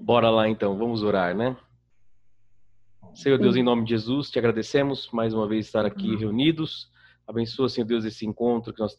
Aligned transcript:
Bora 0.00 0.30
lá 0.30 0.48
então, 0.48 0.76
vamos 0.76 1.02
orar, 1.02 1.36
né? 1.36 1.56
Senhor 3.14 3.38
Deus, 3.38 3.56
em 3.56 3.62
nome 3.62 3.84
de 3.84 3.90
Jesus, 3.90 4.30
te 4.30 4.38
agradecemos 4.38 5.08
mais 5.10 5.32
uma 5.32 5.48
vez 5.48 5.64
estar 5.64 5.86
aqui 5.86 6.14
reunidos. 6.16 6.90
Abençoa, 7.26 7.68
Senhor 7.68 7.86
Deus, 7.86 8.04
esse 8.04 8.26
encontro 8.26 8.74
que 8.74 8.80
nós 8.80 8.94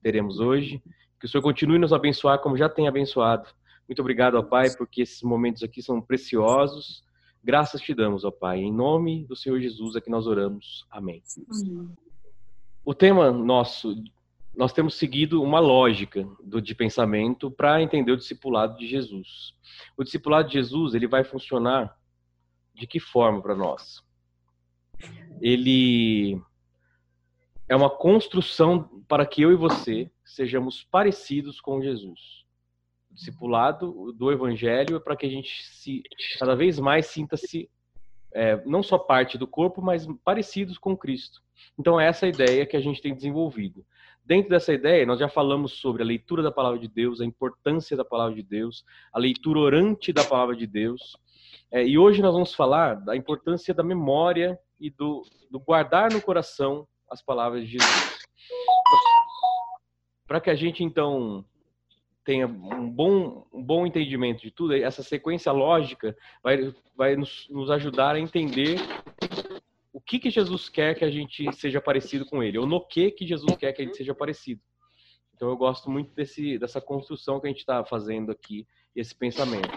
teremos 0.00 0.38
hoje. 0.38 0.80
Que 1.18 1.26
o 1.26 1.28
Senhor 1.28 1.42
continue 1.42 1.78
nos 1.78 1.92
abençoar 1.92 2.38
como 2.38 2.56
já 2.56 2.68
tem 2.68 2.86
abençoado. 2.86 3.48
Muito 3.88 4.00
obrigado, 4.00 4.36
ó 4.36 4.42
Pai, 4.42 4.70
porque 4.78 5.02
esses 5.02 5.20
momentos 5.22 5.64
aqui 5.64 5.82
são 5.82 6.00
preciosos. 6.00 7.04
Graças 7.42 7.80
te 7.80 7.92
damos, 7.92 8.24
ó 8.24 8.30
Pai. 8.30 8.60
Em 8.60 8.72
nome 8.72 9.24
do 9.26 9.34
Senhor 9.34 9.58
Jesus 9.58 9.96
é 9.96 10.00
que 10.00 10.10
nós 10.10 10.28
oramos. 10.28 10.86
Amém. 10.88 11.20
Amém. 11.50 11.90
O 12.84 12.94
tema 12.94 13.32
nosso 13.32 13.94
nós 14.60 14.74
temos 14.74 14.92
seguido 14.96 15.42
uma 15.42 15.58
lógica 15.58 16.28
do, 16.44 16.60
de 16.60 16.74
pensamento 16.74 17.50
para 17.50 17.80
entender 17.80 18.12
o 18.12 18.16
discipulado 18.18 18.76
de 18.76 18.86
Jesus. 18.86 19.54
O 19.96 20.04
discipulado 20.04 20.48
de 20.48 20.52
Jesus 20.52 20.92
ele 20.92 21.06
vai 21.06 21.24
funcionar 21.24 21.98
de 22.74 22.86
que 22.86 23.00
forma 23.00 23.40
para 23.40 23.56
nós? 23.56 24.04
Ele 25.40 26.38
é 27.70 27.74
uma 27.74 27.88
construção 27.88 29.02
para 29.08 29.24
que 29.24 29.40
eu 29.40 29.50
e 29.50 29.56
você 29.56 30.10
sejamos 30.22 30.84
parecidos 30.84 31.58
com 31.58 31.80
Jesus. 31.80 32.44
O 33.10 33.14
discipulado 33.14 34.12
do 34.12 34.30
Evangelho 34.30 34.96
é 34.96 35.00
para 35.00 35.16
que 35.16 35.24
a 35.24 35.30
gente 35.30 35.66
se 35.68 36.02
cada 36.38 36.54
vez 36.54 36.78
mais 36.78 37.06
sinta-se 37.06 37.70
é, 38.34 38.62
não 38.66 38.82
só 38.82 38.98
parte 38.98 39.38
do 39.38 39.46
corpo, 39.46 39.80
mas 39.80 40.06
parecidos 40.22 40.76
com 40.76 40.94
Cristo. 40.94 41.40
Então, 41.78 41.98
essa 41.98 42.26
é 42.26 42.28
a 42.28 42.32
ideia 42.32 42.66
que 42.66 42.76
a 42.76 42.80
gente 42.80 43.00
tem 43.00 43.14
desenvolvido. 43.14 43.84
Dentro 44.24 44.50
dessa 44.50 44.72
ideia, 44.72 45.04
nós 45.04 45.18
já 45.18 45.28
falamos 45.28 45.72
sobre 45.72 46.02
a 46.02 46.06
leitura 46.06 46.42
da 46.42 46.52
palavra 46.52 46.78
de 46.78 46.86
Deus, 46.86 47.20
a 47.20 47.24
importância 47.24 47.96
da 47.96 48.04
palavra 48.04 48.34
de 48.34 48.42
Deus, 48.42 48.84
a 49.12 49.18
leitura 49.18 49.58
orante 49.58 50.12
da 50.12 50.24
palavra 50.24 50.54
de 50.54 50.66
Deus. 50.66 51.16
É, 51.70 51.84
e 51.84 51.98
hoje 51.98 52.22
nós 52.22 52.32
vamos 52.32 52.54
falar 52.54 52.94
da 52.94 53.16
importância 53.16 53.74
da 53.74 53.82
memória 53.82 54.58
e 54.78 54.90
do, 54.90 55.24
do 55.50 55.58
guardar 55.58 56.12
no 56.12 56.20
coração 56.20 56.86
as 57.10 57.22
palavras 57.22 57.62
de 57.62 57.72
Jesus. 57.72 58.20
Para 60.26 60.40
que 60.40 60.50
a 60.50 60.54
gente, 60.54 60.84
então, 60.84 61.44
tenha 62.24 62.46
um 62.46 62.88
bom, 62.88 63.46
um 63.52 63.62
bom 63.62 63.86
entendimento 63.86 64.42
de 64.42 64.50
tudo, 64.50 64.74
essa 64.74 65.02
sequência 65.02 65.50
lógica 65.50 66.16
vai, 66.42 66.72
vai 66.96 67.16
nos, 67.16 67.48
nos 67.50 67.70
ajudar 67.70 68.14
a 68.14 68.20
entender 68.20 68.78
que, 70.10 70.18
que 70.18 70.30
Jesus 70.30 70.68
quer 70.68 70.96
que 70.96 71.04
a 71.04 71.10
gente 71.10 71.52
seja 71.52 71.80
parecido 71.80 72.26
com 72.26 72.42
ele, 72.42 72.58
ou 72.58 72.66
no 72.66 72.84
que 72.84 73.12
que 73.12 73.24
Jesus 73.24 73.56
quer 73.56 73.72
que 73.72 73.80
a 73.80 73.84
gente 73.84 73.96
seja 73.96 74.12
parecido. 74.12 74.60
Então 75.32 75.48
eu 75.48 75.56
gosto 75.56 75.88
muito 75.88 76.12
desse, 76.12 76.58
dessa 76.58 76.80
construção 76.80 77.38
que 77.38 77.46
a 77.46 77.50
gente 77.50 77.60
está 77.60 77.84
fazendo 77.84 78.32
aqui, 78.32 78.66
esse 78.94 79.14
pensamento. 79.14 79.70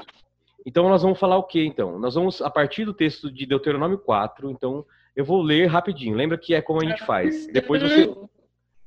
Então 0.65 0.89
nós 0.89 1.03
vamos 1.03 1.19
falar 1.19 1.37
o 1.37 1.43
que 1.43 1.63
então? 1.63 1.99
Nós 1.99 2.15
vamos, 2.15 2.41
a 2.41 2.49
partir 2.49 2.83
do 2.83 2.95
texto 2.95 3.31
de 3.31 3.45
Deuteronômio 3.45 3.99
4, 3.99 4.49
então 4.49 4.83
eu 5.15 5.23
vou 5.23 5.39
ler 5.39 5.67
rapidinho. 5.67 6.15
Lembra 6.15 6.35
que 6.35 6.55
é 6.55 6.63
como 6.63 6.81
a 6.81 6.85
gente 6.85 7.05
faz. 7.05 7.45
Depois 7.53 7.83
você, 7.83 8.11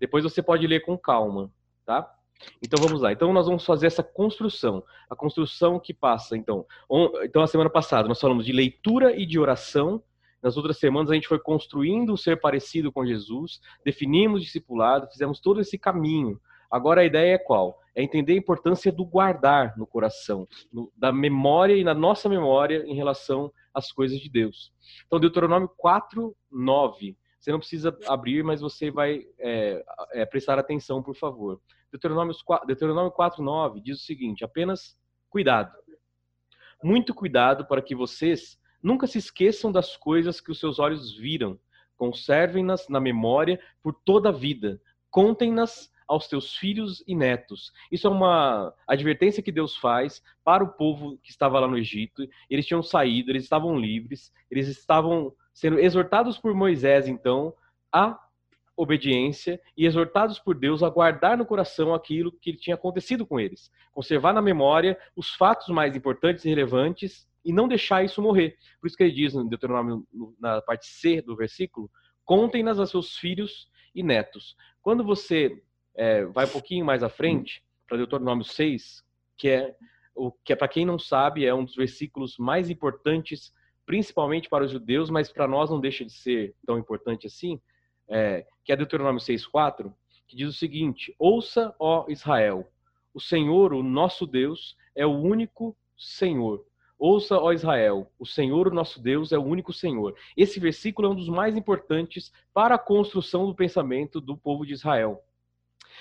depois 0.00 0.24
você 0.24 0.42
pode 0.42 0.66
ler 0.66 0.80
com 0.80 0.98
calma, 0.98 1.48
tá? 1.84 2.12
Então 2.60 2.82
vamos 2.82 3.00
lá. 3.00 3.12
Então 3.12 3.32
nós 3.32 3.46
vamos 3.46 3.64
fazer 3.64 3.86
essa 3.86 4.02
construção, 4.02 4.82
a 5.08 5.14
construção 5.14 5.78
que 5.78 5.94
passa. 5.94 6.36
Então, 6.36 6.66
on, 6.90 7.08
então 7.22 7.40
a 7.40 7.46
semana 7.46 7.70
passada 7.70 8.08
nós 8.08 8.20
falamos 8.20 8.44
de 8.44 8.52
leitura 8.52 9.14
e 9.16 9.24
de 9.24 9.38
oração 9.38 10.02
nas 10.46 10.56
outras 10.56 10.78
semanas 10.78 11.10
a 11.10 11.14
gente 11.16 11.26
foi 11.26 11.40
construindo 11.40 12.12
um 12.12 12.16
ser 12.16 12.40
parecido 12.40 12.92
com 12.92 13.04
Jesus, 13.04 13.60
definimos 13.84 14.40
discipulado, 14.40 15.08
fizemos 15.08 15.40
todo 15.40 15.60
esse 15.60 15.76
caminho. 15.76 16.40
Agora 16.70 17.00
a 17.00 17.04
ideia 17.04 17.34
é 17.34 17.38
qual? 17.38 17.80
É 17.96 18.00
entender 18.00 18.34
a 18.34 18.36
importância 18.36 18.92
do 18.92 19.04
guardar 19.04 19.76
no 19.76 19.84
coração, 19.84 20.46
no, 20.72 20.92
da 20.96 21.10
memória 21.10 21.74
e 21.74 21.82
na 21.82 21.92
nossa 21.94 22.28
memória 22.28 22.84
em 22.86 22.94
relação 22.94 23.52
às 23.74 23.90
coisas 23.90 24.20
de 24.20 24.30
Deus. 24.30 24.72
Então, 25.04 25.18
Deuteronômio 25.18 25.68
4, 25.76 26.32
9. 26.48 27.16
Você 27.40 27.50
não 27.50 27.58
precisa 27.58 27.98
abrir, 28.06 28.44
mas 28.44 28.60
você 28.60 28.88
vai 28.88 29.26
é, 29.40 29.84
é, 30.12 30.24
prestar 30.24 30.60
atenção, 30.60 31.02
por 31.02 31.16
favor. 31.16 31.60
Deuteronômio 31.90 32.32
4, 32.44 32.68
Deuteronômio 32.68 33.10
4, 33.10 33.42
9 33.42 33.80
diz 33.80 34.00
o 34.00 34.04
seguinte: 34.04 34.44
apenas 34.44 34.96
cuidado. 35.28 35.76
Muito 36.84 37.12
cuidado 37.12 37.66
para 37.66 37.82
que 37.82 37.96
vocês 37.96 38.56
Nunca 38.82 39.06
se 39.06 39.18
esqueçam 39.18 39.72
das 39.72 39.96
coisas 39.96 40.40
que 40.40 40.50
os 40.50 40.58
seus 40.58 40.78
olhos 40.78 41.16
viram. 41.16 41.58
Conservem-nas 41.96 42.88
na 42.88 43.00
memória 43.00 43.60
por 43.82 43.94
toda 44.04 44.28
a 44.28 44.32
vida. 44.32 44.80
Contem-nas 45.10 45.90
aos 46.06 46.28
teus 46.28 46.54
filhos 46.54 47.02
e 47.06 47.14
netos. 47.14 47.72
Isso 47.90 48.06
é 48.06 48.10
uma 48.10 48.72
advertência 48.86 49.42
que 49.42 49.50
Deus 49.50 49.76
faz 49.76 50.22
para 50.44 50.62
o 50.62 50.68
povo 50.68 51.18
que 51.18 51.30
estava 51.30 51.58
lá 51.58 51.66
no 51.66 51.78
Egito. 51.78 52.28
Eles 52.48 52.66
tinham 52.66 52.82
saído, 52.82 53.30
eles 53.30 53.42
estavam 53.42 53.78
livres, 53.78 54.32
eles 54.50 54.68
estavam 54.68 55.34
sendo 55.52 55.78
exortados 55.78 56.38
por 56.38 56.54
Moisés, 56.54 57.08
então, 57.08 57.54
a 57.90 58.18
obediência 58.76 59.60
e 59.76 59.86
exortados 59.86 60.38
por 60.38 60.54
Deus 60.54 60.82
a 60.82 60.90
guardar 60.90 61.38
no 61.38 61.46
coração 61.46 61.94
aquilo 61.94 62.30
que 62.30 62.52
tinha 62.54 62.74
acontecido 62.74 63.26
com 63.26 63.40
eles. 63.40 63.70
Conservar 63.92 64.32
na 64.34 64.42
memória 64.42 64.98
os 65.16 65.30
fatos 65.30 65.68
mais 65.68 65.96
importantes 65.96 66.44
e 66.44 66.48
relevantes 66.48 67.26
e 67.44 67.52
não 67.52 67.66
deixar 67.66 68.04
isso 68.04 68.20
morrer. 68.20 68.56
Por 68.80 68.86
isso 68.86 68.96
que 68.96 69.04
ele 69.04 69.14
diz 69.14 69.32
no 69.32 69.48
Deuteronômio, 69.48 70.06
na 70.38 70.60
parte 70.60 70.86
C 70.86 71.22
do 71.22 71.34
versículo, 71.34 71.90
contem-nas 72.24 72.78
a 72.78 72.86
seus 72.86 73.16
filhos 73.16 73.68
e 73.94 74.02
netos. 74.02 74.56
Quando 74.82 75.02
você 75.02 75.62
é, 75.94 76.24
vai 76.26 76.44
um 76.44 76.50
pouquinho 76.50 76.84
mais 76.84 77.02
à 77.02 77.08
frente, 77.08 77.64
para 77.86 77.96
Deuteronômio 77.96 78.44
6, 78.44 79.02
que 79.36 79.48
é, 79.48 79.74
o 80.14 80.30
que 80.30 80.52
é 80.52 80.56
para 80.56 80.68
quem 80.68 80.84
não 80.84 80.98
sabe, 80.98 81.46
é 81.46 81.54
um 81.54 81.64
dos 81.64 81.76
versículos 81.76 82.36
mais 82.36 82.68
importantes, 82.68 83.54
principalmente 83.86 84.48
para 84.48 84.64
os 84.64 84.72
judeus, 84.72 85.08
mas 85.08 85.32
para 85.32 85.46
nós 85.46 85.70
não 85.70 85.80
deixa 85.80 86.04
de 86.04 86.12
ser 86.12 86.54
tão 86.66 86.78
importante 86.78 87.26
assim, 87.26 87.60
é, 88.08 88.46
que 88.64 88.72
é 88.72 88.76
Deuteronômio 88.76 89.20
6,4, 89.20 89.92
que 90.26 90.36
diz 90.36 90.48
o 90.48 90.58
seguinte: 90.58 91.14
Ouça, 91.18 91.74
ó 91.78 92.06
Israel, 92.08 92.68
o 93.14 93.20
Senhor, 93.20 93.72
o 93.72 93.82
nosso 93.82 94.26
Deus, 94.26 94.76
é 94.94 95.06
o 95.06 95.12
único 95.12 95.76
Senhor. 95.96 96.64
Ouça, 96.98 97.38
ó 97.38 97.52
Israel, 97.52 98.10
o 98.18 98.24
Senhor, 98.24 98.68
o 98.68 98.74
nosso 98.74 99.00
Deus, 99.00 99.30
é 99.30 99.38
o 99.38 99.44
único 99.44 99.72
Senhor. 99.72 100.16
Esse 100.36 100.58
versículo 100.58 101.08
é 101.08 101.10
um 101.10 101.14
dos 101.14 101.28
mais 101.28 101.56
importantes 101.56 102.32
para 102.54 102.74
a 102.74 102.78
construção 102.78 103.46
do 103.46 103.54
pensamento 103.54 104.20
do 104.20 104.36
povo 104.36 104.64
de 104.64 104.72
Israel. 104.72 105.22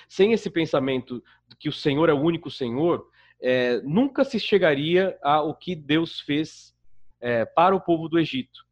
Sem 0.08 0.32
esse 0.32 0.48
pensamento 0.48 1.22
de 1.48 1.56
que 1.56 1.68
o 1.68 1.72
Senhor 1.72 2.08
é 2.08 2.14
o 2.14 2.20
único 2.20 2.50
Senhor, 2.50 3.06
é, 3.40 3.80
nunca 3.82 4.24
se 4.24 4.40
chegaria 4.40 5.18
ao 5.22 5.54
que 5.54 5.74
Deus 5.74 6.20
fez 6.20 6.74
é, 7.20 7.44
para 7.44 7.76
o 7.76 7.80
povo 7.80 8.08
do 8.08 8.18
Egito. 8.18 8.65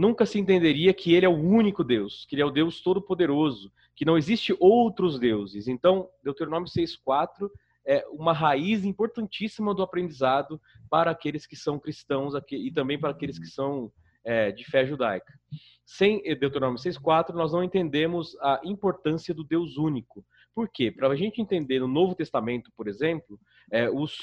Nunca 0.00 0.24
se 0.24 0.38
entenderia 0.38 0.94
que 0.94 1.12
Ele 1.12 1.26
é 1.26 1.28
o 1.28 1.36
único 1.36 1.84
Deus, 1.84 2.24
que 2.24 2.34
Ele 2.34 2.40
é 2.40 2.46
o 2.46 2.50
Deus 2.50 2.80
Todo-Poderoso, 2.80 3.70
que 3.94 4.06
não 4.06 4.16
existe 4.16 4.56
outros 4.58 5.18
deuses. 5.18 5.68
Então, 5.68 6.08
Deuteronômio 6.24 6.70
6,4 6.70 7.50
é 7.84 8.02
uma 8.10 8.32
raiz 8.32 8.82
importantíssima 8.86 9.74
do 9.74 9.82
aprendizado 9.82 10.58
para 10.88 11.10
aqueles 11.10 11.46
que 11.46 11.54
são 11.54 11.78
cristãos 11.78 12.32
e 12.50 12.72
também 12.72 12.98
para 12.98 13.10
aqueles 13.10 13.38
que 13.38 13.44
são 13.44 13.92
é, 14.24 14.50
de 14.50 14.64
fé 14.64 14.86
judaica. 14.86 15.38
Sem 15.84 16.22
Deuteronômio 16.22 16.80
6,4, 16.80 17.34
nós 17.34 17.52
não 17.52 17.62
entendemos 17.62 18.34
a 18.40 18.58
importância 18.64 19.34
do 19.34 19.44
Deus 19.44 19.76
único. 19.76 20.24
Por 20.54 20.70
quê? 20.70 20.90
Para 20.90 21.08
a 21.08 21.14
gente 21.14 21.42
entender 21.42 21.78
no 21.78 21.86
Novo 21.86 22.14
Testamento, 22.14 22.72
por 22.74 22.88
exemplo, 22.88 23.38
é, 23.70 23.90
os, 23.90 24.16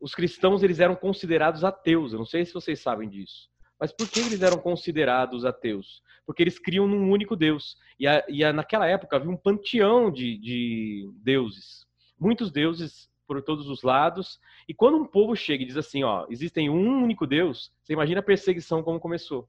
os 0.00 0.14
cristãos 0.14 0.62
eles 0.62 0.78
eram 0.78 0.94
considerados 0.94 1.64
ateus. 1.64 2.12
Eu 2.12 2.20
não 2.20 2.26
sei 2.26 2.44
se 2.44 2.54
vocês 2.54 2.78
sabem 2.78 3.08
disso. 3.08 3.50
Mas 3.80 3.92
por 3.92 4.08
que 4.08 4.20
eles 4.20 4.42
eram 4.42 4.58
considerados 4.58 5.44
ateus? 5.44 6.02
Porque 6.26 6.42
eles 6.42 6.58
criam 6.58 6.86
num 6.86 7.10
único 7.10 7.34
Deus. 7.34 7.78
E, 7.98 8.06
a, 8.06 8.22
e 8.28 8.44
a, 8.44 8.52
naquela 8.52 8.86
época 8.86 9.16
havia 9.16 9.30
um 9.30 9.36
panteão 9.36 10.10
de, 10.10 10.36
de 10.36 11.10
deuses 11.16 11.88
muitos 12.20 12.52
deuses 12.52 13.08
por 13.26 13.40
todos 13.42 13.68
os 13.68 13.82
lados. 13.82 14.38
E 14.68 14.74
quando 14.74 14.98
um 14.98 15.06
povo 15.06 15.34
chega 15.34 15.62
e 15.62 15.66
diz 15.66 15.76
assim, 15.76 16.04
ó, 16.04 16.26
existem 16.28 16.68
um 16.68 17.02
único 17.02 17.26
Deus, 17.26 17.72
você 17.82 17.94
imagina 17.94 18.20
a 18.20 18.24
perseguição 18.24 18.82
como 18.82 19.00
começou. 19.00 19.48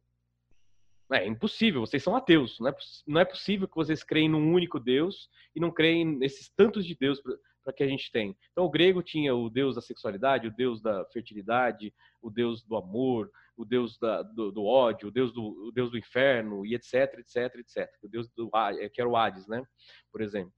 É 1.11 1.27
impossível, 1.27 1.81
vocês 1.81 2.01
são 2.01 2.15
ateus. 2.15 2.57
Não 2.59 2.69
é, 2.69 2.75
não 3.05 3.21
é 3.21 3.25
possível 3.25 3.67
que 3.67 3.75
vocês 3.75 4.01
creem 4.01 4.29
num 4.29 4.53
único 4.53 4.79
Deus 4.79 5.29
e 5.53 5.59
não 5.59 5.69
creem 5.69 6.05
nesses 6.05 6.49
tantos 6.49 6.85
de 6.85 6.95
Deus 6.95 7.21
para 7.63 7.73
que 7.73 7.83
a 7.83 7.87
gente 7.87 8.11
tem. 8.11 8.35
Então, 8.51 8.65
o 8.65 8.69
grego 8.69 9.01
tinha 9.01 9.35
o 9.35 9.49
deus 9.49 9.75
da 9.75 9.81
sexualidade, 9.81 10.47
o 10.47 10.55
deus 10.55 10.81
da 10.81 11.05
fertilidade, 11.05 11.93
o 12.21 12.29
deus 12.29 12.63
do 12.63 12.75
amor, 12.75 13.31
o 13.55 13.65
deus 13.65 13.97
da, 13.99 14.23
do, 14.23 14.51
do, 14.51 14.65
ódio, 14.65 15.09
o 15.09 15.11
deus 15.11 15.31
do, 15.33 15.67
o 15.67 15.71
deus 15.71 15.91
do 15.91 15.97
inferno, 15.97 16.65
e 16.65 16.75
etc, 16.75 17.19
etc, 17.19 17.55
etc. 17.59 17.89
O 18.03 18.07
deus 18.07 18.29
do, 18.35 18.49
que 18.93 19.01
era 19.01 19.09
o 19.09 19.15
Hades, 19.15 19.47
né? 19.47 19.63
Por 20.11 20.21
exemplo. 20.21 20.53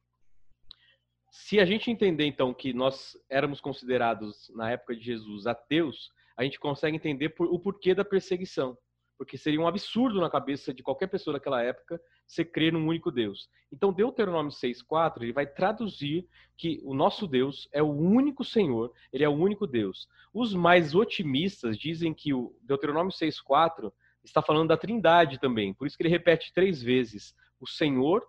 Se 1.30 1.60
a 1.60 1.66
gente 1.66 1.90
entender, 1.90 2.26
então, 2.26 2.54
que 2.54 2.74
nós 2.74 3.18
éramos 3.30 3.60
considerados, 3.60 4.52
na 4.56 4.72
época 4.72 4.96
de 4.96 5.04
Jesus, 5.04 5.48
ateus, 5.48 6.12
a 6.38 6.44
gente 6.44 6.60
consegue 6.60 6.96
entender 6.96 7.30
por, 7.30 7.48
o 7.48 7.60
porquê 7.60 7.96
da 7.96 8.06
perseguição. 8.06 8.78
Porque 9.18 9.38
seria 9.38 9.60
um 9.60 9.68
absurdo 9.68 10.20
na 10.20 10.30
cabeça 10.30 10.74
de 10.74 10.84
qualquer 10.84 11.08
pessoa 11.08 11.34
daquela 11.34 11.62
época 11.62 12.02
você 12.26 12.44
crer 12.44 12.74
num 12.74 12.88
único 12.88 13.12
Deus. 13.12 13.50
Então, 13.72 13.94
Deuteronômio 13.94 14.52
6,4, 14.52 15.22
ele 15.22 15.34
vai 15.34 15.46
traduzir 15.46 16.28
que 16.58 16.80
o 16.84 16.94
nosso 16.94 17.28
Deus 17.28 17.68
é 17.72 17.82
o 17.82 17.92
único 17.92 18.44
Senhor, 18.44 18.92
ele 19.12 19.24
é 19.24 19.30
o 19.30 19.34
único 19.34 19.68
Deus. 19.68 20.08
Os 20.34 20.54
mais 20.54 20.96
otimistas 20.96 21.78
dizem 21.78 22.14
que 22.14 22.34
o 22.34 22.56
Deuteronômio 22.62 23.12
6,4 23.12 23.92
está 24.24 24.42
falando 24.42 24.70
da 24.70 24.78
trindade 24.78 25.40
também, 25.40 25.74
por 25.74 25.86
isso 25.86 25.98
que 25.98 26.04
ele 26.04 26.10
repete 26.10 26.54
três 26.54 26.82
vezes: 26.82 27.36
o 27.60 27.68
Senhor, 27.68 28.26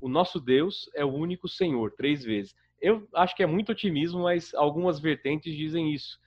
o 0.00 0.08
nosso 0.08 0.40
Deus, 0.40 0.88
é 0.94 1.04
o 1.04 1.12
único 1.12 1.48
Senhor, 1.48 1.92
três 1.92 2.22
vezes. 2.24 2.54
Eu 2.80 3.08
acho 3.14 3.34
que 3.34 3.42
é 3.42 3.46
muito 3.46 3.72
otimismo, 3.72 4.22
mas 4.22 4.54
algumas 4.54 5.00
vertentes 5.00 5.56
dizem 5.56 5.92
isso. 5.92 6.20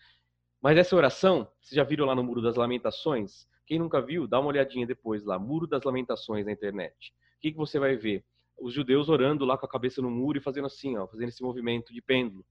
Mas 0.61 0.77
essa 0.77 0.95
oração, 0.95 1.47
vocês 1.59 1.75
já 1.75 1.83
viram 1.83 2.05
lá 2.05 2.13
no 2.13 2.23
Muro 2.23 2.41
das 2.41 2.55
Lamentações? 2.55 3.47
Quem 3.71 3.79
nunca 3.79 4.01
viu, 4.01 4.27
dá 4.27 4.37
uma 4.37 4.49
olhadinha 4.49 4.85
depois 4.85 5.23
lá, 5.23 5.39
Muro 5.39 5.65
das 5.65 5.81
Lamentações 5.83 6.45
na 6.45 6.51
internet. 6.51 7.13
O 7.37 7.39
que, 7.39 7.53
que 7.53 7.57
você 7.57 7.79
vai 7.79 7.95
ver? 7.95 8.21
Os 8.59 8.73
judeus 8.73 9.07
orando 9.07 9.45
lá 9.45 9.57
com 9.57 9.65
a 9.65 9.69
cabeça 9.69 10.01
no 10.01 10.11
muro 10.11 10.37
e 10.37 10.41
fazendo 10.41 10.65
assim, 10.65 10.97
ó, 10.97 11.07
fazendo 11.07 11.29
esse 11.29 11.41
movimento 11.41 11.93
de 11.93 12.01
pêndulo. 12.01 12.43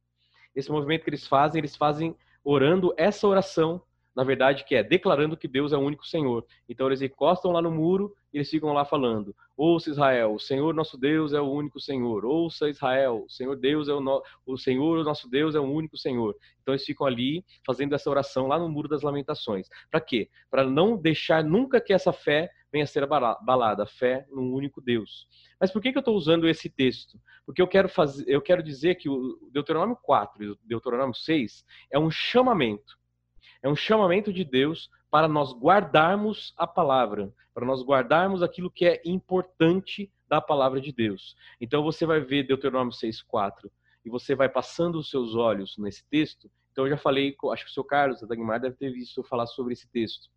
Esse 0.57 0.71
movimento 0.71 1.05
que 1.05 1.11
eles 1.11 1.27
fazem, 1.27 1.59
eles 1.59 1.77
fazem 1.77 2.17
orando 2.43 2.95
essa 2.97 3.29
oração 3.29 3.83
na 4.17 4.25
verdade, 4.25 4.65
que 4.65 4.75
é 4.75 4.83
declarando 4.83 5.37
que 5.37 5.47
Deus 5.47 5.75
é 5.75 5.77
o 5.77 5.81
único 5.81 6.07
Senhor. 6.07 6.47
Então 6.67 6.87
eles 6.87 7.03
encostam 7.03 7.53
lá 7.53 7.61
no 7.61 7.71
muro 7.71 8.17
e 8.33 8.39
eles 8.39 8.51
ficam 8.51 8.73
lá 8.73 8.85
falando: 8.85 9.35
Ouça 9.57 9.91
Israel, 9.91 10.35
o 10.35 10.39
Senhor 10.39 10.75
nosso 10.75 10.97
Deus 10.97 11.33
é 11.33 11.41
o 11.41 11.51
único 11.51 11.81
Senhor. 11.81 12.25
Ouça 12.25 12.69
Israel, 12.69 13.25
o 13.27 13.31
Senhor 13.31 13.57
Deus 13.57 13.89
é 13.89 13.93
o, 13.93 14.01
no... 14.01 14.23
o 14.47 14.57
Senhor 14.57 15.05
nosso 15.05 15.29
Deus 15.29 15.55
é 15.55 15.61
o 15.61 15.65
único 15.65 15.97
Senhor. 15.97 16.37
Então 16.63 16.75
eles 16.75 16.85
ficam 16.85 17.07
ali 17.07 17.45
fazendo 17.65 17.95
essa 17.95 18.09
oração 18.09 18.47
lá 18.47 18.59
no 18.59 18.69
muro 18.69 18.89
das 18.89 19.03
lamentações. 19.03 19.69
Para 19.91 20.01
quê? 20.01 20.29
Para 20.51 20.65
não 20.65 20.97
deixar 20.97 21.43
nunca 21.43 21.81
que 21.81 21.93
essa 21.93 22.13
fé 22.13 22.51
venha 22.73 22.85
a 22.85 22.87
ser 22.87 23.03
abalada, 23.03 23.83
a 23.83 23.87
fé 23.87 24.27
num 24.31 24.53
único 24.53 24.81
Deus. 24.81 25.27
Mas 25.59 25.73
por 25.73 25.83
que, 25.83 25.91
que 25.91 25.99
eu 25.99 26.01
estou 26.01 26.17
usando 26.17 26.49
esse 26.49 26.71
texto? 26.71 27.19
Porque 27.45 27.61
eu 27.61 27.67
quero 27.67 27.89
fazer, 27.89 28.25
eu 28.29 28.41
quero 28.41 28.63
dizer 28.63 28.95
que 28.95 29.09
o 29.09 29.51
Deuteronômio 29.53 29.97
4 30.03 30.45
e 30.45 30.49
o 30.51 30.59
Deuteronômio 30.65 31.15
6 31.15 31.65
é 31.91 31.99
um 31.99 32.11
chamamento 32.11 33.01
é 33.63 33.69
um 33.69 33.77
chamamento 33.77 34.33
de 34.33 34.45
Deus 34.45 34.91
para 35.11 35.27
nós 35.27 35.53
guardarmos 35.53 36.55
a 36.57 36.67
palavra, 36.67 37.33
para 37.53 37.67
nós 37.67 37.83
guardarmos 37.83 38.43
aquilo 38.43 38.71
que 38.71 38.87
é 38.87 39.03
importante 39.05 40.11
da 40.29 40.41
palavra 40.41 40.81
de 40.81 40.93
Deus. 40.93 41.37
Então 41.61 41.83
você 41.83 42.07
vai 42.07 42.21
ver 42.21 42.45
Deuteronômio 42.47 42.93
6:4 42.93 43.71
e 44.05 44.11
você 44.11 44.35
vai 44.35 44.49
passando 44.49 44.99
os 44.99 45.11
seus 45.11 45.35
olhos 45.35 45.77
nesse 45.77 46.05
texto. 46.09 46.51
Então 46.71 46.85
eu 46.85 46.91
já 46.91 46.97
falei, 46.97 47.37
acho 47.53 47.65
que 47.65 47.71
o 47.71 47.75
seu 47.75 47.85
Carlos, 47.85 48.21
Dagmar 48.23 48.61
deve 48.61 48.77
ter 48.77 48.91
visto 48.91 49.19
eu 49.19 49.25
falar 49.25 49.47
sobre 49.47 49.73
esse 49.73 49.89
texto. 49.89 50.31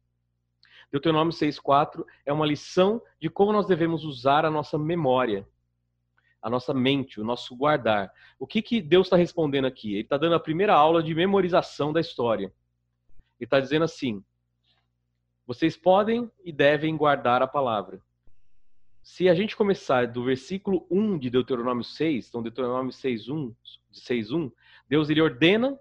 Deuteronômio 0.91 1.31
6:4 1.31 2.05
é 2.25 2.33
uma 2.33 2.45
lição 2.45 3.01
de 3.19 3.29
como 3.29 3.53
nós 3.53 3.67
devemos 3.67 4.03
usar 4.03 4.45
a 4.45 4.51
nossa 4.51 4.77
memória, 4.77 5.47
a 6.41 6.49
nossa 6.49 6.73
mente, 6.73 7.21
o 7.21 7.23
nosso 7.23 7.55
guardar. 7.55 8.11
O 8.39 8.47
que, 8.47 8.61
que 8.61 8.81
Deus 8.81 9.07
está 9.07 9.15
respondendo 9.15 9.65
aqui? 9.65 9.93
Ele 9.93 10.01
está 10.01 10.17
dando 10.17 10.35
a 10.35 10.39
primeira 10.39 10.73
aula 10.73 11.01
de 11.01 11.13
memorização 11.13 11.93
da 11.93 12.01
história. 12.01 12.53
Ele 13.39 13.45
está 13.45 13.59
dizendo 13.59 13.85
assim: 13.85 14.23
vocês 15.45 15.75
podem 15.75 16.29
e 16.43 16.51
devem 16.51 16.95
guardar 16.95 17.41
a 17.41 17.47
palavra. 17.47 18.01
Se 19.01 19.27
a 19.27 19.35
gente 19.35 19.55
começar 19.55 20.07
do 20.07 20.23
versículo 20.23 20.87
1 20.89 21.17
de 21.17 21.29
Deuteronômio 21.29 21.83
6, 21.83 22.29
então 22.29 22.41
Deuteronômio 22.41 22.91
6:1, 22.91 23.53
6:1, 23.91 24.51
Deus 24.87 25.09
ele 25.09 25.21
ordena 25.21 25.77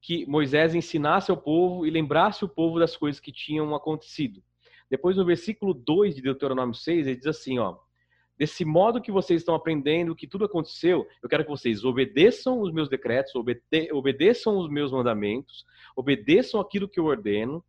que 0.00 0.26
Moisés 0.26 0.74
ensinasse 0.74 1.30
ao 1.30 1.36
povo 1.36 1.86
e 1.86 1.90
lembrasse 1.90 2.44
o 2.44 2.48
povo 2.48 2.78
das 2.78 2.96
coisas 2.96 3.20
que 3.20 3.30
tinham 3.30 3.74
acontecido. 3.74 4.42
Depois 4.90 5.16
no 5.16 5.24
versículo 5.24 5.72
2 5.74 6.16
de 6.16 6.22
Deuteronômio 6.22 6.74
6, 6.74 7.06
ele 7.06 7.16
diz 7.16 7.26
assim, 7.26 7.58
ó: 7.58 7.76
Desse 8.38 8.64
modo 8.64 9.00
que 9.00 9.10
vocês 9.10 9.40
estão 9.40 9.54
aprendendo 9.54 10.14
que 10.14 10.26
tudo 10.26 10.44
aconteceu, 10.44 11.06
eu 11.22 11.28
quero 11.28 11.44
que 11.44 11.50
vocês 11.50 11.84
obedeçam 11.84 12.60
os 12.60 12.72
meus 12.72 12.88
decretos, 12.88 13.34
obede 13.34 13.62
obedeçam 13.92 14.58
os 14.58 14.68
meus 14.68 14.92
mandamentos, 14.92 15.64
obedeçam 15.96 16.60
aquilo 16.60 16.88
que 16.88 17.00
eu 17.00 17.06
ordeno, 17.06 17.64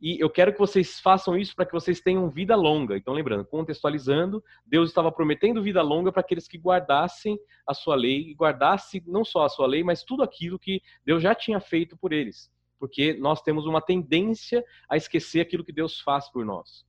e 0.00 0.20
eu 0.20 0.30
quero 0.30 0.52
que 0.52 0.58
vocês 0.58 1.00
façam 1.00 1.36
isso 1.36 1.56
para 1.56 1.66
que 1.66 1.72
vocês 1.72 2.00
tenham 2.00 2.30
vida 2.30 2.54
longa. 2.54 2.96
Então, 2.96 3.12
lembrando, 3.12 3.44
contextualizando, 3.44 4.42
Deus 4.64 4.90
estava 4.90 5.10
prometendo 5.10 5.62
vida 5.62 5.82
longa 5.82 6.12
para 6.12 6.20
aqueles 6.20 6.46
que 6.46 6.56
guardassem 6.56 7.38
a 7.66 7.74
sua 7.74 7.96
lei, 7.96 8.30
e 8.30 8.34
guardassem 8.34 9.02
não 9.06 9.24
só 9.24 9.44
a 9.44 9.48
sua 9.48 9.66
lei, 9.66 9.82
mas 9.82 10.04
tudo 10.04 10.22
aquilo 10.22 10.58
que 10.58 10.80
Deus 11.04 11.22
já 11.22 11.34
tinha 11.34 11.60
feito 11.60 11.96
por 11.96 12.12
eles. 12.12 12.50
Porque 12.78 13.14
nós 13.14 13.42
temos 13.42 13.66
uma 13.66 13.80
tendência 13.80 14.64
a 14.88 14.96
esquecer 14.96 15.40
aquilo 15.40 15.64
que 15.64 15.72
Deus 15.72 16.00
faz 16.00 16.30
por 16.30 16.44
nós. 16.44 16.86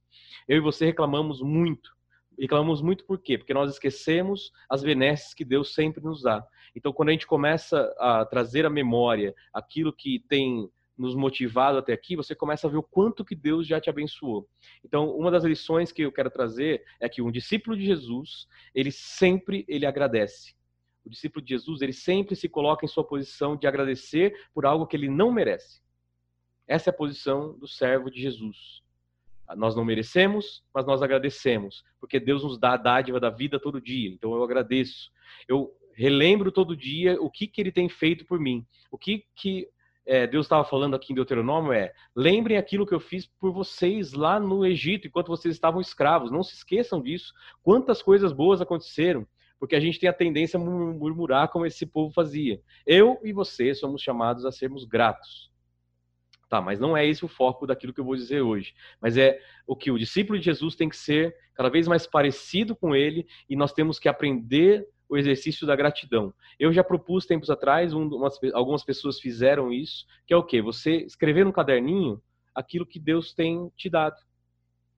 Eu 0.47 0.57
e 0.57 0.61
você 0.61 0.85
reclamamos 0.85 1.41
muito 1.41 1.97
reclamamos 2.39 2.81
muito 2.81 3.03
por 3.05 3.19
quê? 3.19 3.37
Porque 3.37 3.53
nós 3.53 3.69
esquecemos 3.69 4.51
as 4.69 4.81
benesses 4.81 5.33
que 5.33 5.43
Deus 5.43 5.73
sempre 5.73 6.01
nos 6.01 6.21
dá. 6.21 6.41
Então, 6.73 6.93
quando 6.93 7.09
a 7.09 7.11
gente 7.11 7.27
começa 7.27 7.93
a 7.99 8.25
trazer 8.25 8.65
à 8.65 8.69
memória 8.69 9.35
aquilo 9.53 9.91
que 9.91 10.23
tem 10.29 10.69
nos 10.99 11.15
motivado 11.15 11.77
até 11.77 11.93
aqui, 11.93 12.15
você 12.15 12.35
começa 12.35 12.67
a 12.67 12.69
ver 12.69 12.77
o 12.77 12.83
quanto 12.83 13.23
que 13.23 13.33
Deus 13.33 13.65
já 13.65 13.79
te 13.79 13.89
abençoou. 13.89 14.47
Então, 14.83 15.09
uma 15.15 15.31
das 15.31 15.45
lições 15.45 15.93
que 15.93 16.01
eu 16.01 16.11
quero 16.11 16.29
trazer 16.29 16.83
é 16.99 17.07
que 17.07 17.21
um 17.21 17.31
discípulo 17.31 17.77
de 17.77 17.85
Jesus, 17.85 18.47
ele 18.75 18.91
sempre 18.91 19.63
ele 19.67 19.85
agradece. 19.85 20.53
O 21.05 21.09
discípulo 21.09 21.43
de 21.43 21.51
Jesus, 21.51 21.81
ele 21.81 21.93
sempre 21.93 22.35
se 22.35 22.49
coloca 22.49 22.85
em 22.85 22.89
sua 22.89 23.03
posição 23.03 23.55
de 23.55 23.65
agradecer 23.65 24.35
por 24.53 24.65
algo 24.65 24.85
que 24.85 24.97
ele 24.97 25.09
não 25.09 25.31
merece. 25.31 25.81
Essa 26.67 26.89
é 26.89 26.91
a 26.91 26.95
posição 26.97 27.57
do 27.57 27.67
servo 27.67 28.11
de 28.11 28.21
Jesus. 28.21 28.83
Nós 29.55 29.75
não 29.75 29.83
merecemos, 29.83 30.63
mas 30.71 30.85
nós 30.85 31.01
agradecemos, 31.01 31.83
porque 31.99 32.19
Deus 32.19 32.43
nos 32.43 32.59
dá 32.59 32.73
a 32.73 32.77
dádiva 32.77 33.19
da 33.19 33.29
vida 33.29 33.59
todo 33.59 33.81
dia. 33.81 34.09
Então 34.09 34.35
eu 34.35 34.43
agradeço. 34.43 35.09
Eu 35.47 35.73
relembro 35.93 36.51
todo 36.51 36.77
dia 36.77 37.19
o 37.19 37.31
que, 37.31 37.47
que 37.47 37.59
Ele 37.59 37.71
tem 37.71 37.89
feito 37.89 38.25
por 38.25 38.39
mim. 38.39 38.65
O 38.91 38.97
que, 38.97 39.25
que 39.35 39.67
é, 40.09 40.25
Deus 40.25 40.47
estava 40.47 40.63
falando 40.63 40.95
aqui 40.95 41.13
em 41.13 41.15
Deuteronômio 41.15 41.71
é: 41.71 41.93
lembrem 42.15 42.57
aquilo 42.57 42.85
que 42.85 42.95
eu 42.95 42.99
fiz 42.99 43.27
por 43.27 43.53
vocês 43.53 44.11
lá 44.13 44.39
no 44.39 44.65
Egito, 44.65 45.07
enquanto 45.07 45.27
vocês 45.27 45.53
estavam 45.53 45.79
escravos. 45.79 46.31
Não 46.31 46.41
se 46.41 46.55
esqueçam 46.55 46.99
disso. 46.99 47.31
Quantas 47.61 48.01
coisas 48.01 48.33
boas 48.33 48.59
aconteceram. 48.59 49.27
Porque 49.59 49.75
a 49.75 49.79
gente 49.79 49.99
tem 49.99 50.09
a 50.09 50.13
tendência 50.13 50.57
a 50.57 50.59
murmurar 50.59 51.49
como 51.49 51.65
esse 51.65 51.85
povo 51.85 52.11
fazia. 52.11 52.59
Eu 52.87 53.19
e 53.23 53.31
você 53.31 53.75
somos 53.75 54.01
chamados 54.01 54.45
a 54.45 54.51
sermos 54.51 54.83
gratos. 54.83 55.51
Tá, 56.49 56.59
mas 56.59 56.79
não 56.79 56.97
é 56.97 57.05
esse 57.05 57.23
o 57.23 57.27
foco 57.27 57.67
daquilo 57.67 57.93
que 57.93 57.99
eu 57.99 58.05
vou 58.05 58.15
dizer 58.15 58.41
hoje. 58.41 58.73
Mas 58.99 59.15
é 59.15 59.39
o 59.67 59.75
que 59.75 59.91
o 59.91 59.99
discípulo 59.99 60.39
de 60.39 60.45
Jesus 60.45 60.75
tem 60.75 60.89
que 60.89 60.97
ser 60.97 61.35
cada 61.53 61.69
vez 61.69 61.87
mais 61.87 62.07
parecido 62.07 62.75
com 62.75 62.95
ele 62.95 63.27
e 63.47 63.55
nós 63.55 63.73
temos 63.73 63.99
que 63.99 64.09
aprender 64.09 64.87
o 65.09 65.17
exercício 65.17 65.65
da 65.65 65.75
gratidão. 65.75 66.33
Eu 66.59 66.71
já 66.71 66.83
propus 66.83 67.25
tempos 67.25 67.49
atrás, 67.49 67.93
um, 67.93 68.07
umas, 68.07 68.39
algumas 68.53 68.83
pessoas 68.83 69.19
fizeram 69.19 69.73
isso, 69.73 70.05
que 70.27 70.33
é 70.33 70.37
o 70.37 70.43
quê? 70.43 70.61
Você 70.61 70.97
escrever 70.97 71.43
no 71.43 71.51
caderninho 71.51 72.21
aquilo 72.53 72.85
que 72.85 72.99
Deus 72.99 73.33
tem 73.33 73.69
te 73.75 73.89
dado. 73.89 74.15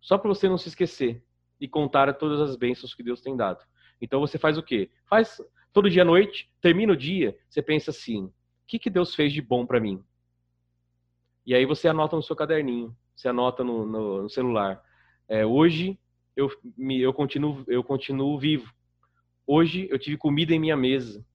Só 0.01 0.17
para 0.17 0.27
você 0.27 0.49
não 0.49 0.57
se 0.57 0.67
esquecer 0.67 1.23
e 1.59 1.67
contar 1.67 2.13
todas 2.15 2.41
as 2.41 2.55
bênçãos 2.57 2.93
que 2.93 3.03
Deus 3.03 3.21
tem 3.21 3.37
dado. 3.37 3.63
Então 4.01 4.19
você 4.19 4.37
faz 4.37 4.57
o 4.57 4.63
quê? 4.63 4.89
Faz 5.07 5.41
todo 5.71 5.89
dia 5.89 6.01
à 6.01 6.05
noite, 6.05 6.51
termina 6.59 6.91
o 6.91 6.97
dia, 6.97 7.37
você 7.47 7.61
pensa 7.61 7.91
assim: 7.91 8.25
o 8.25 8.33
que, 8.67 8.79
que 8.79 8.89
Deus 8.89 9.15
fez 9.15 9.31
de 9.31 9.41
bom 9.41 9.65
para 9.65 9.79
mim? 9.79 10.03
E 11.45 11.55
aí 11.55 11.65
você 11.65 11.87
anota 11.87 12.15
no 12.15 12.23
seu 12.23 12.35
caderninho, 12.35 12.95
você 13.15 13.29
anota 13.29 13.63
no, 13.63 13.85
no, 13.85 14.23
no 14.23 14.29
celular. 14.29 14.83
É, 15.27 15.45
hoje 15.45 15.97
eu, 16.35 16.49
me, 16.77 16.99
eu, 16.99 17.13
continuo, 17.13 17.63
eu 17.67 17.83
continuo 17.83 18.37
vivo. 18.37 18.73
Hoje 19.45 19.87
eu 19.89 19.99
tive 19.99 20.17
comida 20.17 20.53
em 20.53 20.59
minha 20.59 20.77
mesa. 20.77 21.25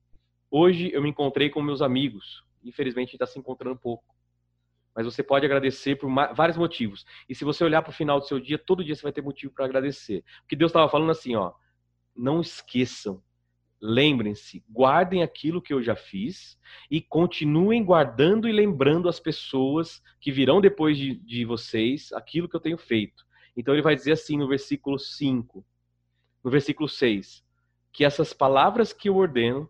Hoje 0.49 0.89
eu 0.93 1.01
me 1.01 1.09
encontrei 1.09 1.49
com 1.49 1.61
meus 1.61 1.81
amigos. 1.81 2.43
Infelizmente 2.63 3.13
está 3.13 3.25
se 3.25 3.37
encontrando 3.37 3.77
pouco. 3.77 4.15
Mas 4.95 5.05
você 5.05 5.21
pode 5.21 5.45
agradecer 5.45 5.95
por 5.95 6.09
vários 6.33 6.57
motivos. 6.57 7.05
E 7.29 7.35
se 7.35 7.43
você 7.45 7.63
olhar 7.63 7.81
para 7.81 7.91
o 7.91 7.93
final 7.93 8.19
do 8.19 8.25
seu 8.25 8.39
dia, 8.39 8.57
todo 8.57 8.83
dia 8.83 8.95
você 8.95 9.03
vai 9.03 9.11
ter 9.11 9.21
motivo 9.21 9.53
para 9.53 9.65
agradecer. 9.65 10.23
Porque 10.41 10.55
Deus 10.55 10.69
estava 10.69 10.89
falando 10.89 11.11
assim, 11.11 11.35
ó, 11.35 11.53
não 12.15 12.41
esqueçam 12.41 13.21
Lembrem-se, 13.79 14.63
guardem 14.67 15.21
aquilo 15.21 15.61
que 15.61 15.71
eu 15.71 15.83
já 15.83 15.95
fiz 15.95 16.57
e 16.89 16.99
continuem 16.99 17.85
guardando 17.85 18.47
e 18.47 18.51
lembrando 18.51 19.07
as 19.07 19.19
pessoas 19.19 20.01
que 20.19 20.31
virão 20.31 20.59
depois 20.59 20.97
de, 20.97 21.15
de 21.15 21.45
vocês 21.45 22.11
aquilo 22.11 22.49
que 22.49 22.55
eu 22.55 22.59
tenho 22.59 22.77
feito. 22.77 23.23
Então 23.55 23.75
ele 23.75 23.83
vai 23.83 23.95
dizer 23.95 24.13
assim 24.13 24.35
no 24.35 24.47
versículo 24.47 24.97
5, 24.97 25.63
no 26.43 26.49
versículo 26.49 26.89
6, 26.89 27.45
que 27.97 28.05
essas 28.05 28.31
palavras 28.31 28.93
que 28.93 29.09
eu 29.09 29.15
ordeno, 29.15 29.67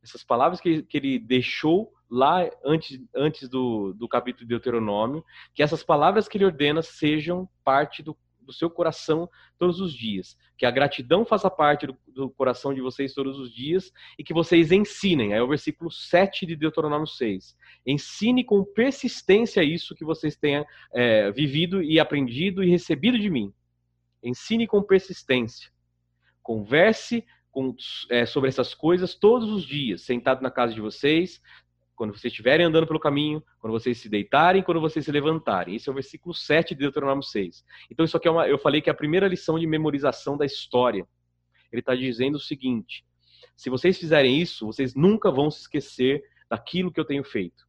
essas 0.00 0.22
palavras 0.22 0.60
que, 0.60 0.84
que 0.84 0.98
ele 0.98 1.18
deixou 1.18 1.92
lá 2.08 2.48
antes, 2.64 3.04
antes 3.12 3.48
do, 3.48 3.92
do 3.92 4.08
capítulo 4.08 4.44
de 4.44 4.50
Deuteronômio, 4.50 5.24
que 5.52 5.64
essas 5.64 5.82
palavras 5.82 6.28
que 6.28 6.38
ele 6.38 6.44
ordena 6.44 6.80
sejam 6.80 7.48
parte 7.64 8.04
do, 8.04 8.16
do 8.40 8.52
seu 8.52 8.70
coração 8.70 9.28
todos 9.58 9.80
os 9.80 9.92
dias. 9.92 10.38
Que 10.56 10.64
a 10.64 10.70
gratidão 10.70 11.24
faça 11.24 11.50
parte 11.50 11.88
do, 11.88 11.96
do, 12.06 12.30
coração 12.30 12.72
de 12.72 12.80
vocês 12.80 13.12
todos 13.12 13.36
os 13.36 13.52
dias 13.52 13.92
e 14.16 14.22
que 14.22 14.32
vocês 14.32 14.70
ensinem. 14.70 15.32
É 15.32 15.42
o 15.42 15.48
versículo 15.48 15.90
7 15.90 16.46
de 16.46 16.54
Deuteronômio 16.54 17.08
6. 17.08 17.56
Ensine 17.84 18.44
com 18.44 18.62
persistência 18.62 19.64
isso 19.64 19.96
que 19.96 20.04
vocês 20.04 20.36
tenham 20.36 20.64
é, 20.94 21.32
vivido 21.32 21.82
e 21.82 21.98
aprendido 21.98 22.62
e 22.62 22.70
recebido 22.70 23.18
de 23.18 23.28
mim. 23.28 23.52
Ensine 24.22 24.68
com 24.68 24.80
persistência. 24.84 25.74
Converse 26.46 27.24
com, 27.56 27.74
é, 28.10 28.26
sobre 28.26 28.50
essas 28.50 28.74
coisas 28.74 29.14
todos 29.14 29.50
os 29.50 29.64
dias, 29.64 30.02
sentado 30.02 30.42
na 30.42 30.50
casa 30.50 30.74
de 30.74 30.80
vocês, 30.82 31.40
quando 31.94 32.12
vocês 32.12 32.30
estiverem 32.30 32.66
andando 32.66 32.86
pelo 32.86 33.00
caminho, 33.00 33.42
quando 33.58 33.72
vocês 33.72 33.96
se 33.96 34.10
deitarem, 34.10 34.62
quando 34.62 34.78
vocês 34.78 35.06
se 35.06 35.10
levantarem. 35.10 35.74
Esse 35.74 35.88
é 35.88 35.90
o 35.90 35.94
versículo 35.94 36.34
7 36.34 36.74
de 36.74 36.80
Deuteronômio 36.80 37.22
6. 37.22 37.64
Então, 37.90 38.04
isso 38.04 38.14
aqui 38.14 38.28
é 38.28 38.30
uma, 38.30 38.46
eu 38.46 38.58
falei 38.58 38.82
que 38.82 38.90
é 38.90 38.92
a 38.92 38.94
primeira 38.94 39.26
lição 39.26 39.58
de 39.58 39.66
memorização 39.66 40.36
da 40.36 40.44
história. 40.44 41.08
Ele 41.72 41.80
está 41.80 41.94
dizendo 41.94 42.34
o 42.34 42.40
seguinte: 42.40 43.06
se 43.56 43.70
vocês 43.70 43.98
fizerem 43.98 44.38
isso, 44.38 44.66
vocês 44.66 44.94
nunca 44.94 45.30
vão 45.30 45.50
se 45.50 45.62
esquecer 45.62 46.22
daquilo 46.50 46.92
que 46.92 47.00
eu 47.00 47.06
tenho 47.06 47.24
feito. 47.24 47.64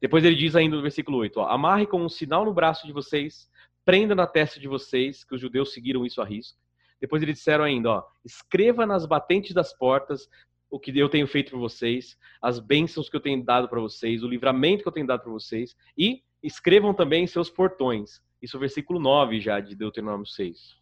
Depois 0.00 0.24
ele 0.24 0.36
diz 0.36 0.56
ainda 0.56 0.76
no 0.76 0.80
versículo 0.80 1.18
8: 1.18 1.38
ó, 1.38 1.50
amarre 1.50 1.86
com 1.86 2.02
um 2.02 2.08
sinal 2.08 2.46
no 2.46 2.54
braço 2.54 2.86
de 2.86 2.94
vocês, 2.94 3.46
prenda 3.84 4.14
na 4.14 4.26
testa 4.26 4.58
de 4.58 4.68
vocês, 4.68 5.22
que 5.22 5.34
os 5.34 5.40
judeus 5.40 5.74
seguiram 5.74 6.06
isso 6.06 6.22
a 6.22 6.24
risco. 6.24 6.58
Depois 7.00 7.22
eles 7.22 7.38
disseram 7.38 7.64
ainda, 7.64 7.90
ó, 7.90 8.04
escreva 8.24 8.84
nas 8.84 9.06
batentes 9.06 9.54
das 9.54 9.72
portas 9.72 10.28
o 10.70 10.78
que 10.78 10.96
eu 10.96 11.08
tenho 11.08 11.26
feito 11.26 11.50
por 11.50 11.58
vocês, 11.58 12.16
as 12.40 12.60
bênçãos 12.60 13.08
que 13.08 13.16
eu 13.16 13.20
tenho 13.20 13.42
dado 13.42 13.68
para 13.68 13.80
vocês, 13.80 14.22
o 14.22 14.28
livramento 14.28 14.82
que 14.82 14.88
eu 14.88 14.92
tenho 14.92 15.06
dado 15.06 15.22
para 15.22 15.32
vocês, 15.32 15.76
e 15.98 16.22
escrevam 16.42 16.94
também 16.94 17.26
seus 17.26 17.50
portões. 17.50 18.22
Isso 18.40 18.56
é 18.56 18.58
o 18.58 18.60
versículo 18.60 19.00
9 19.00 19.40
já 19.40 19.58
de 19.60 19.74
Deuteronômio 19.74 20.26
6. 20.26 20.78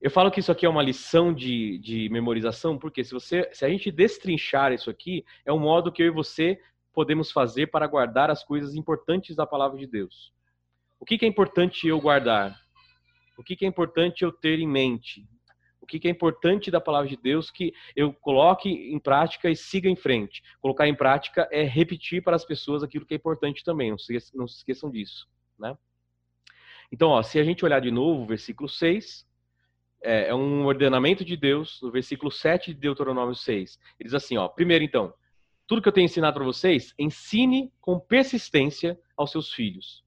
Eu 0.00 0.10
falo 0.10 0.30
que 0.30 0.40
isso 0.40 0.52
aqui 0.52 0.66
é 0.66 0.68
uma 0.68 0.82
lição 0.82 1.32
de, 1.32 1.78
de 1.78 2.08
memorização, 2.10 2.78
porque 2.78 3.02
se, 3.02 3.12
você, 3.12 3.48
se 3.52 3.64
a 3.64 3.68
gente 3.68 3.90
destrinchar 3.90 4.72
isso 4.72 4.90
aqui, 4.90 5.24
é 5.44 5.52
um 5.52 5.58
modo 5.58 5.90
que 5.90 6.02
eu 6.02 6.06
e 6.06 6.10
você 6.10 6.60
podemos 6.92 7.30
fazer 7.30 7.68
para 7.68 7.86
guardar 7.86 8.30
as 8.30 8.44
coisas 8.44 8.74
importantes 8.74 9.36
da 9.36 9.46
palavra 9.46 9.78
de 9.78 9.86
Deus. 9.86 10.32
O 10.98 11.04
que, 11.04 11.18
que 11.18 11.24
é 11.24 11.28
importante 11.28 11.86
eu 11.86 12.00
guardar? 12.00 12.65
O 13.36 13.42
que, 13.42 13.56
que 13.56 13.64
é 13.64 13.68
importante 13.68 14.22
eu 14.22 14.32
ter 14.32 14.58
em 14.58 14.68
mente? 14.68 15.26
o 15.86 15.98
que 15.98 16.08
é 16.08 16.10
importante 16.10 16.68
da 16.68 16.80
palavra 16.80 17.08
de 17.08 17.16
Deus 17.16 17.48
que 17.48 17.72
eu 17.94 18.12
coloque 18.12 18.68
em 18.68 18.98
prática 18.98 19.48
e 19.48 19.54
siga 19.54 19.88
em 19.88 19.94
frente. 19.94 20.42
Colocar 20.60 20.88
em 20.88 20.94
prática 20.94 21.48
é 21.52 21.62
repetir 21.62 22.22
para 22.22 22.34
as 22.34 22.44
pessoas 22.44 22.82
aquilo 22.82 23.06
que 23.06 23.14
é 23.14 23.16
importante 23.16 23.62
também, 23.62 23.90
não 23.90 23.98
se, 23.98 24.18
não 24.34 24.48
se 24.48 24.56
esqueçam 24.56 24.90
disso. 24.90 25.28
Né? 25.56 25.76
Então, 26.90 27.10
ó, 27.10 27.22
se 27.22 27.38
a 27.38 27.44
gente 27.44 27.64
olhar 27.64 27.80
de 27.80 27.92
novo 27.92 28.22
o 28.22 28.26
versículo 28.26 28.68
6, 28.68 29.26
é, 30.02 30.28
é 30.28 30.34
um 30.34 30.66
ordenamento 30.66 31.24
de 31.24 31.36
Deus, 31.36 31.80
no 31.80 31.90
versículo 31.90 32.30
7 32.30 32.74
de 32.74 32.80
Deuteronômio 32.80 33.34
6. 33.34 33.78
Ele 33.98 34.08
diz 34.08 34.14
assim, 34.14 34.36
ó, 34.36 34.48
primeiro 34.48 34.84
então, 34.84 35.14
tudo 35.66 35.80
que 35.80 35.88
eu 35.88 35.92
tenho 35.92 36.04
ensinado 36.04 36.34
para 36.34 36.44
vocês, 36.44 36.94
ensine 36.98 37.72
com 37.80 37.98
persistência 37.98 38.98
aos 39.16 39.30
seus 39.30 39.52
filhos. 39.52 40.04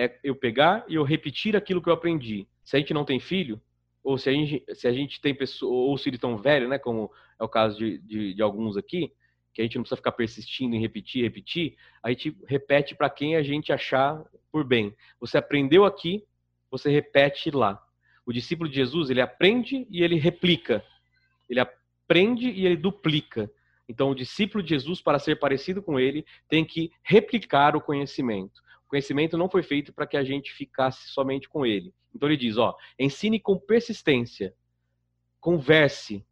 É 0.00 0.18
eu 0.24 0.34
pegar 0.34 0.84
e 0.88 0.94
eu 0.94 1.02
repetir 1.02 1.54
aquilo 1.54 1.82
que 1.82 1.88
eu 1.88 1.92
aprendi. 1.92 2.46
Se 2.64 2.76
a 2.76 2.78
gente 2.78 2.94
não 2.94 3.04
tem 3.04 3.20
filho, 3.20 3.60
ou 4.02 4.16
se 4.16 4.30
a 4.30 4.32
gente, 4.32 4.64
se 4.74 4.88
a 4.88 4.92
gente 4.92 5.20
tem 5.20 5.34
pessoa, 5.34 5.72
ou 5.72 5.98
se 5.98 6.08
ele 6.08 6.16
tão 6.16 6.36
velho, 6.38 6.68
né, 6.68 6.78
como 6.78 7.10
é 7.38 7.44
o 7.44 7.48
caso 7.48 7.78
de, 7.78 7.98
de, 7.98 8.34
de, 8.34 8.42
alguns 8.42 8.76
aqui, 8.76 9.12
que 9.52 9.60
a 9.60 9.64
gente 9.64 9.76
não 9.76 9.82
precisa 9.82 9.96
ficar 9.96 10.12
persistindo 10.12 10.74
em 10.74 10.80
repetir, 10.80 11.22
repetir, 11.22 11.76
a 12.02 12.08
gente 12.08 12.34
repete 12.46 12.94
para 12.94 13.10
quem 13.10 13.36
a 13.36 13.42
gente 13.42 13.72
achar 13.72 14.24
por 14.50 14.64
bem. 14.64 14.94
Você 15.20 15.36
aprendeu 15.36 15.84
aqui, 15.84 16.24
você 16.70 16.88
repete 16.88 17.50
lá. 17.50 17.82
O 18.24 18.32
discípulo 18.32 18.70
de 18.70 18.76
Jesus, 18.76 19.10
ele 19.10 19.20
aprende 19.20 19.86
e 19.90 20.02
ele 20.02 20.16
replica. 20.16 20.82
Ele 21.48 21.60
aprende 21.60 22.48
e 22.48 22.64
ele 22.64 22.76
duplica. 22.76 23.50
Então, 23.88 24.10
o 24.10 24.14
discípulo 24.14 24.62
de 24.62 24.70
Jesus, 24.70 25.02
para 25.02 25.18
ser 25.18 25.38
parecido 25.38 25.82
com 25.82 25.98
ele, 25.98 26.24
tem 26.48 26.64
que 26.64 26.92
replicar 27.02 27.74
o 27.74 27.80
conhecimento. 27.80 28.62
Conhecimento 28.90 29.38
não 29.38 29.48
foi 29.48 29.62
feito 29.62 29.92
para 29.92 30.04
que 30.04 30.16
a 30.16 30.24
gente 30.24 30.52
ficasse 30.52 31.08
somente 31.10 31.48
com 31.48 31.64
ele. 31.64 31.94
Então 32.12 32.28
ele 32.28 32.36
diz, 32.36 32.58
ó, 32.58 32.76
ensine 32.98 33.38
com 33.38 33.56
persistência, 33.56 34.52
converse, 35.40 36.26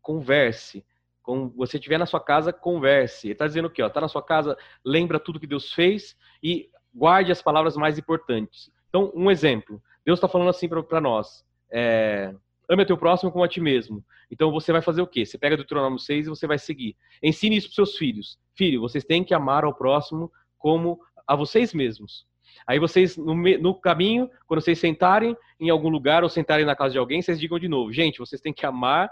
converse. 0.00 0.84
Com 1.24 1.48
você 1.50 1.78
estiver 1.78 1.98
na 1.98 2.06
sua 2.06 2.20
casa, 2.20 2.52
converse. 2.52 3.26
Ele 3.26 3.32
está 3.32 3.48
dizendo 3.48 3.66
o 3.66 3.70
quê? 3.70 3.82
Está 3.82 4.00
na 4.00 4.06
sua 4.06 4.22
casa, 4.22 4.56
lembra 4.84 5.18
tudo 5.18 5.40
que 5.40 5.46
Deus 5.46 5.72
fez 5.72 6.16
e 6.40 6.70
guarde 6.94 7.32
as 7.32 7.42
palavras 7.42 7.76
mais 7.76 7.98
importantes. 7.98 8.70
Então, 8.88 9.12
um 9.12 9.28
exemplo. 9.28 9.82
Deus 10.06 10.18
está 10.18 10.28
falando 10.28 10.50
assim 10.50 10.68
para 10.68 11.00
nós. 11.00 11.44
É, 11.68 12.32
ame 12.68 12.84
o 12.84 12.86
teu 12.86 12.96
próximo 12.96 13.32
como 13.32 13.42
a 13.42 13.48
ti 13.48 13.60
mesmo. 13.60 14.04
Então 14.30 14.52
você 14.52 14.70
vai 14.70 14.82
fazer 14.82 15.02
o 15.02 15.06
quê? 15.06 15.26
Você 15.26 15.36
pega 15.36 15.56
Deuteronômio 15.56 15.98
6 15.98 16.26
e 16.26 16.28
você 16.28 16.46
vai 16.46 16.58
seguir. 16.58 16.96
Ensine 17.20 17.56
isso 17.56 17.68
para 17.68 17.74
seus 17.74 17.96
filhos. 17.96 18.38
Filho, 18.54 18.80
vocês 18.80 19.04
têm 19.04 19.24
que 19.24 19.34
amar 19.34 19.64
ao 19.64 19.74
próximo 19.74 20.30
como 20.58 21.00
a 21.32 21.36
vocês 21.36 21.72
mesmos. 21.72 22.26
Aí 22.66 22.78
vocês, 22.78 23.16
no, 23.16 23.34
no, 23.34 23.74
caminho, 23.74 24.30
quando 24.46 24.60
vocês 24.60 24.78
sentarem 24.78 25.36
em 25.58 25.70
algum 25.70 25.88
lugar 25.88 26.22
ou 26.22 26.28
sentarem 26.28 26.64
na 26.64 26.76
casa 26.76 26.92
de 26.92 26.98
alguém, 26.98 27.20
vocês 27.20 27.40
digam 27.40 27.58
de 27.58 27.68
novo, 27.68 27.92
gente, 27.92 28.18
vocês 28.18 28.40
têm 28.40 28.52
que 28.52 28.64
amar 28.66 29.10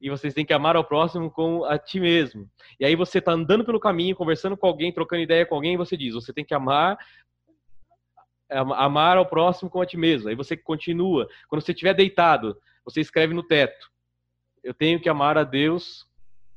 e 0.00 0.08
vocês 0.08 0.32
têm 0.32 0.44
que 0.44 0.52
amar 0.52 0.76
ao 0.76 0.84
próximo 0.84 1.30
como 1.30 1.64
a 1.64 1.78
ti 1.78 1.98
mesmo. 1.98 2.48
E 2.78 2.84
aí 2.84 2.94
você 2.94 3.18
está 3.18 3.32
andando 3.32 3.64
pelo 3.64 3.80
caminho, 3.80 4.16
conversando 4.16 4.56
com 4.56 4.66
alguém, 4.66 4.92
trocando 4.92 5.22
ideia 5.22 5.44
com 5.44 5.54
alguém, 5.54 5.74
e 5.74 5.78
você 5.78 5.96
diz, 5.96 6.14
você 6.14 6.32
tem 6.32 6.44
que 6.44 6.54
amar 6.54 6.98
amar 8.50 9.16
ao 9.16 9.26
próximo 9.26 9.70
como 9.70 9.82
a 9.82 9.86
ti 9.86 9.96
mesmo. 9.96 10.28
Aí 10.28 10.34
você 10.34 10.56
continua. 10.56 11.26
Quando 11.48 11.62
você 11.62 11.72
estiver 11.72 11.94
deitado, 11.94 12.56
você 12.84 13.00
escreve 13.00 13.34
no 13.34 13.42
teto, 13.42 13.90
eu 14.62 14.72
tenho 14.72 15.00
que 15.00 15.08
amar 15.08 15.36
a 15.36 15.44
Deus 15.44 16.06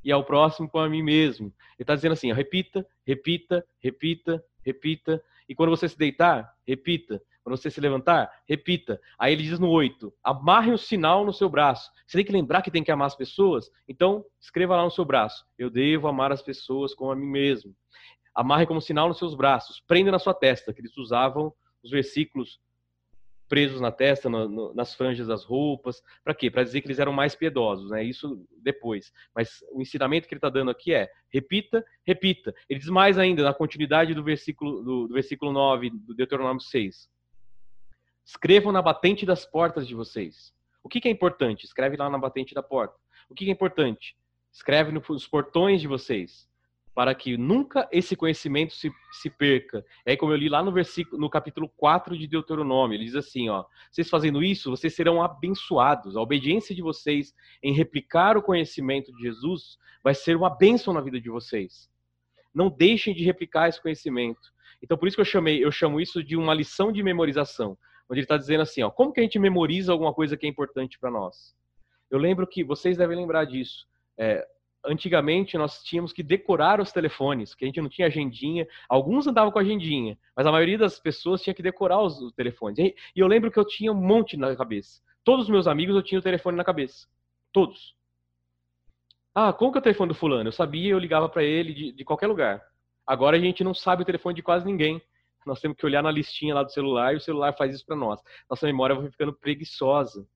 e 0.03 0.11
ao 0.11 0.23
próximo 0.23 0.69
como 0.69 0.83
a 0.83 0.89
mim 0.89 1.03
mesmo. 1.03 1.47
Ele 1.47 1.81
está 1.81 1.95
dizendo 1.95 2.13
assim, 2.13 2.31
repita, 2.31 2.85
repita, 3.05 3.65
repita, 3.81 4.43
repita. 4.65 5.23
E 5.47 5.55
quando 5.55 5.69
você 5.69 5.87
se 5.87 5.97
deitar, 5.97 6.53
repita. 6.65 7.21
Quando 7.43 7.57
você 7.57 7.71
se 7.71 7.79
levantar, 7.79 8.29
repita. 8.45 8.99
Aí 9.17 9.31
ele 9.31 9.43
diz 9.43 9.57
no 9.57 9.69
8: 9.69 10.13
amarre 10.21 10.69
um 10.69 10.77
sinal 10.77 11.23
no 11.23 11.31
seu 11.31 11.47
braço. 11.47 11.89
Você 12.05 12.17
tem 12.17 12.25
que 12.25 12.31
lembrar 12.31 12.61
que 12.61 12.69
tem 12.69 12.83
que 12.83 12.91
amar 12.91 13.07
as 13.07 13.15
pessoas? 13.15 13.71
Então, 13.87 14.25
escreva 14.37 14.75
lá 14.75 14.83
no 14.83 14.91
seu 14.91 15.05
braço: 15.05 15.45
Eu 15.57 15.69
devo 15.69 16.09
amar 16.09 16.31
as 16.33 16.41
pessoas 16.41 16.93
como 16.93 17.09
a 17.09 17.15
mim 17.15 17.25
mesmo. 17.25 17.73
Amarre 18.35 18.65
como 18.65 18.81
sinal 18.81 19.07
nos 19.07 19.17
seus 19.17 19.33
braços. 19.33 19.81
Prenda 19.87 20.11
na 20.11 20.19
sua 20.19 20.33
testa, 20.33 20.73
que 20.73 20.81
eles 20.81 20.97
usavam 20.97 21.53
os 21.81 21.89
versículos 21.89 22.59
presos 23.47 23.81
na 23.81 23.91
testa, 23.91 24.29
no, 24.29 24.47
no, 24.47 24.73
nas 24.73 24.93
franjas 24.93 25.27
das 25.27 25.43
roupas. 25.43 26.01
Para 26.23 26.33
quê? 26.33 26.51
Para 26.51 26.63
dizer 26.63 26.81
que 26.81 26.87
eles 26.87 26.99
eram 26.99 27.13
mais 27.13 27.35
piedosos, 27.35 27.89
né? 27.89 28.03
Isso 28.03 28.45
depois. 28.61 29.11
Mas 29.33 29.63
o 29.71 29.81
ensinamento 29.81 30.27
que 30.27 30.33
ele 30.33 30.39
está 30.39 30.49
dando 30.49 30.71
aqui 30.71 30.93
é: 30.93 31.09
repita, 31.29 31.85
repita. 32.05 32.53
Ele 32.69 32.79
diz 32.79 32.89
mais 32.89 33.17
ainda, 33.17 33.43
na 33.43 33.53
continuidade 33.53 34.13
do 34.13 34.23
versículo, 34.23 34.83
do, 34.83 35.07
do 35.07 35.13
versículo 35.13 35.51
9 35.51 35.89
do 35.89 36.13
Deuteronômio 36.13 36.61
6. 36.61 37.09
Escrevam 38.25 38.71
na 38.71 38.81
batente 38.81 39.25
das 39.25 39.45
portas 39.45 39.87
de 39.87 39.95
vocês. 39.95 40.53
O 40.83 40.89
que, 40.89 40.99
que 41.01 41.07
é 41.07 41.11
importante? 41.11 41.65
Escreve 41.65 41.97
lá 41.97 42.09
na 42.09 42.17
batente 42.17 42.53
da 42.53 42.63
porta. 42.63 42.95
O 43.29 43.33
que, 43.33 43.45
que 43.45 43.51
é 43.51 43.53
importante? 43.53 44.17
Escreve 44.51 44.91
nos 44.91 45.27
portões 45.27 45.81
de 45.81 45.87
vocês 45.87 46.46
para 46.97 47.13
que 47.13 47.37
nunca 47.37 47.87
esse 47.91 48.15
conhecimento 48.15 48.73
se, 48.73 48.91
se 49.11 49.29
perca. 49.29 49.85
Aí, 50.03 50.17
como 50.17 50.31
eu 50.31 50.35
li 50.35 50.49
lá 50.49 50.63
no 50.63 50.71
versículo, 50.71 51.21
no 51.21 51.29
capítulo 51.29 51.69
4 51.77 52.17
de 52.17 52.25
Deuteronômio, 52.25 52.95
ele 52.95 53.05
diz 53.05 53.13
assim, 53.13 53.49
ó, 53.49 53.65
vocês 53.91 54.09
fazendo 54.09 54.43
isso, 54.43 54.71
vocês 54.71 54.95
serão 54.95 55.21
abençoados. 55.21 56.17
A 56.17 56.21
obediência 56.21 56.73
de 56.73 56.81
vocês 56.81 57.35
em 57.61 57.71
replicar 57.71 58.35
o 58.35 58.41
conhecimento 58.41 59.13
de 59.13 59.21
Jesus 59.21 59.77
vai 60.03 60.15
ser 60.15 60.35
uma 60.35 60.49
bênção 60.49 60.91
na 60.91 60.99
vida 60.99 61.21
de 61.21 61.29
vocês. 61.29 61.87
Não 62.51 62.67
deixem 62.67 63.13
de 63.13 63.23
replicar 63.23 63.69
esse 63.69 63.79
conhecimento. 63.79 64.51
Então, 64.81 64.97
por 64.97 65.07
isso 65.07 65.17
que 65.17 65.21
eu 65.21 65.25
chamei, 65.25 65.63
eu 65.63 65.71
chamo 65.71 66.01
isso 66.01 66.23
de 66.23 66.35
uma 66.35 66.55
lição 66.55 66.91
de 66.91 67.03
memorização, 67.03 67.77
onde 68.09 68.21
ele 68.21 68.25
está 68.25 68.37
dizendo 68.37 68.61
assim, 68.61 68.81
ó, 68.81 68.89
como 68.89 69.13
que 69.13 69.19
a 69.19 69.23
gente 69.23 69.37
memoriza 69.37 69.91
alguma 69.91 70.15
coisa 70.15 70.35
que 70.35 70.47
é 70.47 70.49
importante 70.49 70.97
para 70.97 71.11
nós? 71.11 71.55
Eu 72.09 72.17
lembro 72.17 72.47
que 72.47 72.63
vocês 72.63 72.97
devem 72.97 73.15
lembrar 73.15 73.45
disso. 73.45 73.85
É, 74.17 74.43
antigamente 74.87 75.57
nós 75.57 75.83
tínhamos 75.83 76.13
que 76.13 76.23
decorar 76.23 76.79
os 76.79 76.91
telefones, 76.91 77.53
que 77.53 77.65
a 77.65 77.67
gente 77.67 77.81
não 77.81 77.89
tinha 77.89 78.07
agendinha. 78.07 78.67
Alguns 78.87 79.27
andavam 79.27 79.51
com 79.51 79.59
agendinha, 79.59 80.17
mas 80.35 80.45
a 80.45 80.51
maioria 80.51 80.77
das 80.77 80.99
pessoas 80.99 81.41
tinha 81.41 81.53
que 81.53 81.61
decorar 81.61 82.01
os, 82.01 82.19
os 82.21 82.33
telefones. 82.33 82.79
E, 82.79 82.95
eu 83.15 83.27
lembro 83.27 83.51
que 83.51 83.59
eu 83.59 83.65
tinha 83.65 83.91
um 83.91 83.95
monte 83.95 84.37
na 84.37 84.55
cabeça. 84.55 85.01
Todos 85.23 85.45
os 85.45 85.49
meus 85.49 85.67
amigos 85.67 85.95
eu 85.95 86.01
tinha 86.01 86.19
o 86.19 86.23
telefone 86.23 86.57
na 86.57 86.63
cabeça. 86.63 87.07
Todos. 87.51 87.95
Ah, 89.35 89.53
como 89.53 89.71
que 89.71 89.77
é 89.77 89.81
o 89.81 89.83
telefone 89.83 90.09
do 90.09 90.15
fulano? 90.15 90.47
Eu 90.47 90.53
sabia, 90.53 90.91
eu 90.91 90.99
ligava 90.99 91.29
para 91.29 91.43
ele 91.43 91.73
de, 91.73 91.91
de 91.91 92.05
qualquer 92.05 92.27
lugar. 92.27 92.61
Agora 93.05 93.37
a 93.37 93.39
gente 93.39 93.63
não 93.63 93.73
sabe 93.73 94.01
o 94.01 94.05
telefone 94.05 94.35
de 94.35 94.41
quase 94.41 94.65
ninguém. 94.65 95.01
Nós 95.45 95.61
temos 95.61 95.77
que 95.77 95.85
olhar 95.85 96.03
na 96.03 96.11
listinha 96.11 96.55
lá 96.55 96.63
do 96.63 96.71
celular 96.71 97.13
e 97.13 97.17
o 97.17 97.21
celular 97.21 97.53
faz 97.53 97.73
isso 97.73 97.85
para 97.85 97.95
nós. 97.95 98.21
Nossa 98.49 98.65
memória 98.65 98.95
vai 98.95 99.09
ficando 99.09 99.33
preguiçosa. 99.33 100.27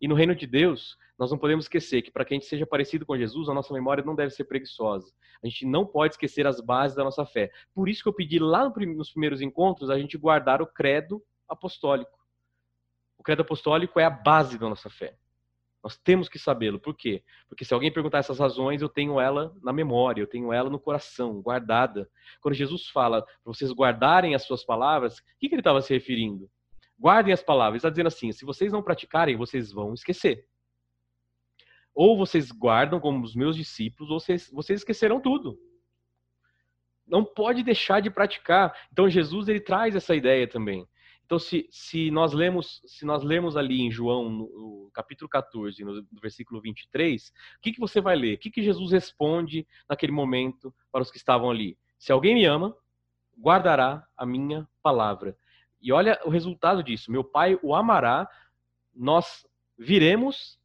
E 0.00 0.08
no 0.08 0.14
reino 0.14 0.34
de 0.34 0.46
Deus, 0.46 0.96
nós 1.18 1.30
não 1.30 1.38
podemos 1.38 1.64
esquecer 1.64 2.02
que 2.02 2.10
para 2.10 2.24
que 2.24 2.34
a 2.34 2.36
gente 2.36 2.46
seja 2.46 2.66
parecido 2.66 3.06
com 3.06 3.16
Jesus, 3.16 3.48
a 3.48 3.54
nossa 3.54 3.72
memória 3.72 4.04
não 4.04 4.14
deve 4.14 4.30
ser 4.30 4.44
preguiçosa. 4.44 5.12
A 5.42 5.46
gente 5.46 5.66
não 5.66 5.86
pode 5.86 6.14
esquecer 6.14 6.46
as 6.46 6.60
bases 6.60 6.96
da 6.96 7.04
nossa 7.04 7.24
fé. 7.24 7.50
Por 7.74 7.88
isso 7.88 8.02
que 8.02 8.08
eu 8.08 8.14
pedi 8.14 8.38
lá 8.38 8.68
nos 8.68 9.10
primeiros 9.10 9.40
encontros 9.40 9.90
a 9.90 9.98
gente 9.98 10.18
guardar 10.18 10.60
o 10.60 10.66
credo 10.66 11.22
apostólico. 11.48 12.18
O 13.18 13.22
credo 13.22 13.42
apostólico 13.42 13.98
é 13.98 14.04
a 14.04 14.10
base 14.10 14.58
da 14.58 14.68
nossa 14.68 14.90
fé. 14.90 15.16
Nós 15.86 15.96
temos 15.96 16.28
que 16.28 16.36
sabê-lo. 16.36 16.80
Por 16.80 16.96
quê? 16.96 17.22
Porque 17.48 17.64
se 17.64 17.72
alguém 17.72 17.92
perguntar 17.92 18.18
essas 18.18 18.40
razões, 18.40 18.82
eu 18.82 18.88
tenho 18.88 19.20
ela 19.20 19.54
na 19.62 19.72
memória, 19.72 20.20
eu 20.20 20.26
tenho 20.26 20.52
ela 20.52 20.68
no 20.68 20.80
coração, 20.80 21.40
guardada. 21.40 22.10
Quando 22.40 22.54
Jesus 22.54 22.88
fala 22.88 23.22
para 23.22 23.32
vocês 23.44 23.70
guardarem 23.70 24.34
as 24.34 24.42
suas 24.42 24.64
palavras, 24.64 25.18
o 25.18 25.22
que, 25.38 25.48
que 25.48 25.54
ele 25.54 25.60
estava 25.60 25.80
se 25.80 25.94
referindo? 25.94 26.50
Guardem 26.98 27.32
as 27.32 27.42
palavras. 27.42 27.80
Está 27.80 27.90
dizendo 27.90 28.08
assim: 28.08 28.32
se 28.32 28.44
vocês 28.44 28.72
não 28.72 28.82
praticarem, 28.82 29.36
vocês 29.36 29.72
vão 29.72 29.92
esquecer. 29.94 30.46
Ou 31.94 32.16
vocês 32.16 32.50
guardam 32.50 33.00
como 33.00 33.24
os 33.24 33.34
meus 33.34 33.56
discípulos, 33.56 34.10
ou 34.10 34.20
vocês, 34.20 34.50
vocês 34.52 34.80
esquecerão 34.80 35.20
tudo. 35.20 35.58
Não 37.06 37.24
pode 37.24 37.62
deixar 37.62 38.00
de 38.00 38.10
praticar. 38.10 38.76
Então 38.92 39.08
Jesus 39.08 39.48
ele 39.48 39.60
traz 39.60 39.94
essa 39.94 40.14
ideia 40.14 40.46
também. 40.48 40.86
Então, 41.26 41.40
se, 41.40 41.66
se, 41.72 42.08
nós 42.12 42.32
lemos, 42.32 42.80
se 42.86 43.04
nós 43.04 43.24
lemos 43.24 43.56
ali 43.56 43.80
em 43.80 43.90
João, 43.90 44.30
no, 44.30 44.84
no 44.84 44.90
capítulo 44.94 45.28
14, 45.28 45.84
no, 45.84 45.94
no, 45.94 46.20
versículo 46.22 46.60
23, 46.60 47.32
o 47.56 47.60
que, 47.60 47.72
que 47.72 47.80
você 47.80 48.00
vai 48.00 48.14
ler? 48.14 48.36
O 48.36 48.38
que, 48.38 48.48
que 48.48 48.62
Jesus 48.62 48.92
responde 48.92 49.66
naquele 49.88 50.12
momento 50.12 50.72
para 50.92 51.02
os 51.02 51.10
que 51.10 51.16
estavam 51.16 51.50
ali? 51.50 51.76
Se 51.98 52.12
alguém 52.12 52.32
me 52.32 52.44
ama, 52.44 52.76
guardará 53.36 54.06
a 54.16 54.24
minha 54.24 54.68
palavra. 54.80 55.36
E 55.86 55.92
olha 55.92 56.20
o 56.24 56.30
resultado 56.30 56.82
disso. 56.82 57.12
Meu 57.12 57.22
Pai 57.22 57.56
o 57.62 57.72
amará, 57.72 58.28
nós 58.92 59.46
viremos 59.78 60.58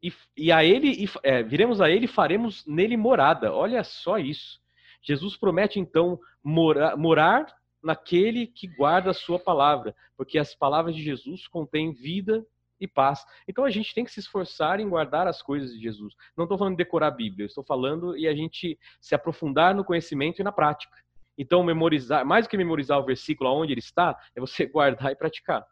e, 0.00 0.12
e 0.36 0.52
a 0.52 0.62
ele 0.62 1.04
e, 1.04 1.08
é, 1.24 1.42
viremos 1.42 1.80
a 1.80 1.90
ele 1.90 2.04
e 2.04 2.08
faremos 2.08 2.64
nele 2.64 2.96
morada. 2.96 3.52
Olha 3.52 3.82
só 3.82 4.18
isso. 4.18 4.60
Jesus 5.02 5.36
promete 5.36 5.80
então 5.80 6.16
mora, 6.44 6.96
morar 6.96 7.52
naquele 7.82 8.46
que 8.46 8.68
guarda 8.68 9.10
a 9.10 9.14
sua 9.14 9.36
palavra, 9.36 9.96
porque 10.16 10.38
as 10.38 10.54
palavras 10.54 10.94
de 10.94 11.02
Jesus 11.02 11.48
contêm 11.48 11.92
vida 11.92 12.46
e 12.80 12.86
paz. 12.86 13.26
Então 13.48 13.64
a 13.64 13.70
gente 13.70 13.92
tem 13.92 14.04
que 14.04 14.12
se 14.12 14.20
esforçar 14.20 14.78
em 14.78 14.88
guardar 14.88 15.26
as 15.26 15.42
coisas 15.42 15.72
de 15.72 15.80
Jesus. 15.80 16.14
Não 16.36 16.44
estou 16.44 16.56
falando 16.56 16.74
de 16.76 16.84
decorar 16.84 17.08
a 17.08 17.10
Bíblia, 17.10 17.46
estou 17.46 17.64
falando 17.64 18.16
e 18.16 18.28
a 18.28 18.34
gente 18.34 18.78
se 19.00 19.12
aprofundar 19.12 19.74
no 19.74 19.84
conhecimento 19.84 20.40
e 20.40 20.44
na 20.44 20.52
prática. 20.52 20.96
Então 21.38 21.62
memorizar, 21.62 22.26
mais 22.26 22.46
do 22.46 22.50
que 22.50 22.56
memorizar 22.56 22.98
o 22.98 23.04
versículo 23.04 23.48
aonde 23.48 23.72
ele 23.72 23.80
está, 23.80 24.18
é 24.34 24.40
você 24.40 24.66
guardar 24.66 25.12
e 25.12 25.16
praticar. 25.16 25.66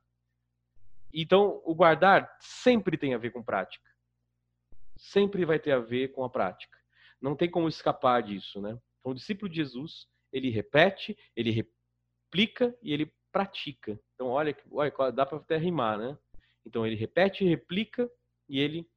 Então 1.12 1.60
o 1.64 1.74
guardar 1.74 2.30
sempre 2.40 2.96
tem 2.96 3.12
a 3.12 3.18
ver 3.18 3.30
com 3.30 3.42
prática. 3.42 3.84
Sempre 4.96 5.44
vai 5.44 5.58
ter 5.58 5.72
a 5.72 5.78
ver 5.78 6.12
com 6.12 6.24
a 6.24 6.30
prática. 6.30 6.78
Não 7.20 7.34
tem 7.34 7.50
como 7.50 7.68
escapar 7.68 8.22
disso, 8.22 8.60
né? 8.60 8.78
Então 9.00 9.12
o 9.12 9.14
discípulo 9.14 9.50
de 9.50 9.56
Jesus, 9.56 10.06
ele 10.32 10.50
repete, 10.50 11.16
ele 11.34 11.50
repete 11.50 11.76
explica 12.26 12.76
e 12.82 12.92
ele 12.92 13.12
pratica. 13.32 13.98
Então, 14.14 14.28
olha, 14.28 14.56
olha 14.70 15.12
dá 15.12 15.24
para 15.24 15.38
até 15.38 15.56
rimar, 15.56 15.98
né? 15.98 16.18
Então, 16.64 16.86
ele 16.86 16.96
repete, 16.96 17.44
replica 17.44 18.10
e 18.48 18.58
ele 18.60 18.88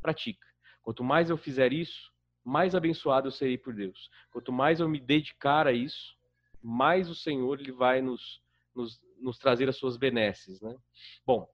pratica. 0.00 0.46
Quanto 0.82 1.04
mais 1.04 1.30
eu 1.30 1.36
fizer 1.36 1.72
isso, 1.72 2.10
mais 2.44 2.74
abençoado 2.74 3.28
eu 3.28 3.32
serei 3.32 3.58
por 3.58 3.74
Deus. 3.74 4.10
Quanto 4.30 4.52
mais 4.52 4.80
eu 4.80 4.88
me 4.88 5.00
dedicar 5.00 5.66
a 5.66 5.72
isso, 5.72 6.16
mais 6.62 7.08
o 7.08 7.14
Senhor 7.14 7.60
ele 7.60 7.72
vai 7.72 8.00
nos, 8.00 8.42
nos, 8.74 9.00
nos 9.18 9.38
trazer 9.38 9.68
as 9.68 9.76
suas 9.76 9.96
benesses, 9.96 10.60
né? 10.60 10.76
Bom, 11.26 11.48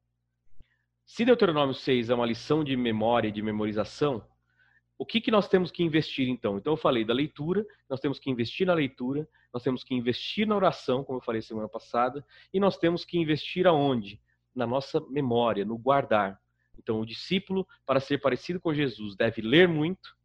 se 1.04 1.24
Deuteronômio 1.24 1.74
6 1.74 2.10
é 2.10 2.14
uma 2.14 2.26
lição 2.26 2.64
de 2.64 2.76
memória 2.76 3.30
de 3.30 3.40
memorização, 3.40 4.26
o 4.98 5.04
que, 5.04 5.20
que 5.20 5.30
nós 5.30 5.46
temos 5.48 5.70
que 5.70 5.82
investir 5.82 6.28
então? 6.28 6.56
Então 6.56 6.72
eu 6.72 6.76
falei 6.76 7.04
da 7.04 7.12
leitura, 7.12 7.64
nós 7.88 8.00
temos 8.00 8.18
que 8.18 8.30
investir 8.30 8.66
na 8.66 8.74
leitura, 8.74 9.28
nós 9.52 9.62
temos 9.62 9.84
que 9.84 9.94
investir 9.94 10.46
na 10.46 10.56
oração, 10.56 11.04
como 11.04 11.18
eu 11.18 11.22
falei 11.22 11.42
semana 11.42 11.68
passada, 11.68 12.24
e 12.52 12.58
nós 12.58 12.76
temos 12.76 13.04
que 13.04 13.18
investir 13.18 13.66
aonde? 13.66 14.20
Na 14.54 14.66
nossa 14.66 15.00
memória, 15.08 15.64
no 15.64 15.76
guardar. 15.76 16.40
Então 16.78 17.00
o 17.00 17.06
discípulo, 17.06 17.66
para 17.84 18.00
ser 18.00 18.18
parecido 18.18 18.58
com 18.58 18.72
Jesus, 18.72 19.14
deve 19.14 19.42
ler 19.42 19.68
muito, 19.68 20.16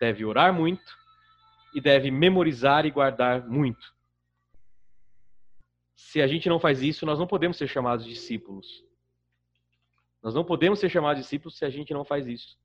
deve 0.00 0.24
orar 0.24 0.52
muito 0.52 0.98
e 1.74 1.80
deve 1.80 2.10
memorizar 2.10 2.86
e 2.86 2.90
guardar 2.90 3.46
muito. 3.46 3.94
Se 5.94 6.22
a 6.22 6.26
gente 6.26 6.48
não 6.48 6.58
faz 6.58 6.82
isso, 6.82 7.04
nós 7.04 7.18
não 7.18 7.26
podemos 7.26 7.58
ser 7.58 7.68
chamados 7.68 8.06
discípulos. 8.06 8.84
Nós 10.22 10.34
não 10.34 10.42
podemos 10.42 10.80
ser 10.80 10.88
chamados 10.88 11.22
discípulos 11.22 11.56
se 11.56 11.64
a 11.64 11.70
gente 11.70 11.92
não 11.92 12.04
faz 12.04 12.26
isso. 12.26 12.58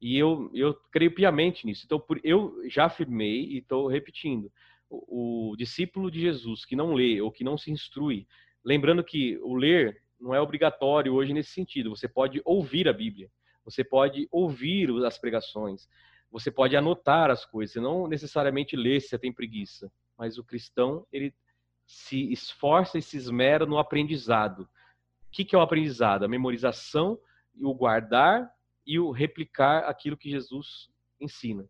E 0.00 0.18
eu, 0.18 0.50
eu 0.52 0.74
creio 0.92 1.14
piamente 1.14 1.66
nisso. 1.66 1.82
Então, 1.86 2.02
eu 2.22 2.62
já 2.68 2.84
afirmei 2.84 3.44
e 3.46 3.58
estou 3.58 3.88
repetindo. 3.88 4.52
O, 4.88 5.52
o, 5.52 5.56
discípulo 5.56 6.10
de 6.10 6.20
Jesus 6.20 6.64
que 6.64 6.76
não 6.76 6.92
lê 6.92 7.20
ou 7.20 7.32
que 7.32 7.42
não 7.42 7.56
se 7.56 7.70
instrui, 7.70 8.26
lembrando 8.62 9.02
que 9.02 9.38
o 9.38 9.54
ler 9.54 10.02
não 10.20 10.34
é 10.34 10.40
obrigatório 10.40 11.14
hoje 11.14 11.32
nesse 11.32 11.50
sentido. 11.50 11.90
Você 11.90 12.06
pode 12.06 12.40
ouvir 12.44 12.86
a 12.86 12.92
Bíblia, 12.92 13.30
você 13.64 13.82
pode 13.82 14.28
ouvir 14.30 14.90
as 15.04 15.18
pregações, 15.18 15.88
você 16.34 16.50
pode 16.50 16.76
anotar 16.76 17.30
as 17.30 17.46
coisas, 17.46 17.80
não 17.80 18.08
necessariamente 18.08 18.74
ler 18.74 19.00
se 19.00 19.06
você 19.06 19.18
tem 19.20 19.32
preguiça. 19.32 19.88
Mas 20.18 20.36
o 20.36 20.42
cristão, 20.42 21.06
ele 21.12 21.32
se 21.86 22.32
esforça 22.32 22.98
e 22.98 23.02
se 23.02 23.16
esmera 23.16 23.64
no 23.64 23.78
aprendizado. 23.78 24.62
O 24.62 24.68
que, 25.30 25.54
é 25.54 25.58
o 25.58 25.62
aprendizado? 25.62 26.24
A 26.24 26.28
memorização 26.28 27.20
o 27.60 27.72
guardar 27.72 28.52
e 28.84 28.98
o 28.98 29.12
replicar 29.12 29.84
aquilo 29.84 30.16
que 30.16 30.28
Jesus 30.28 30.90
ensina. 31.20 31.68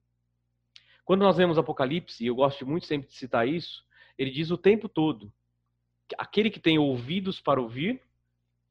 Quando 1.04 1.20
nós 1.20 1.36
vemos 1.36 1.58
Apocalipse, 1.58 2.24
e 2.24 2.28
eu 2.28 2.34
gosto 2.34 2.66
muito 2.66 2.86
sempre 2.86 3.06
de 3.06 3.14
citar 3.14 3.46
isso, 3.46 3.84
ele 4.16 4.30
diz 4.30 4.50
o 4.50 4.56
tempo 4.56 4.88
todo: 4.88 5.30
aquele 6.16 6.48
que 6.48 6.58
tem 6.58 6.78
ouvidos 6.78 7.38
para 7.38 7.60
ouvir, 7.60 8.00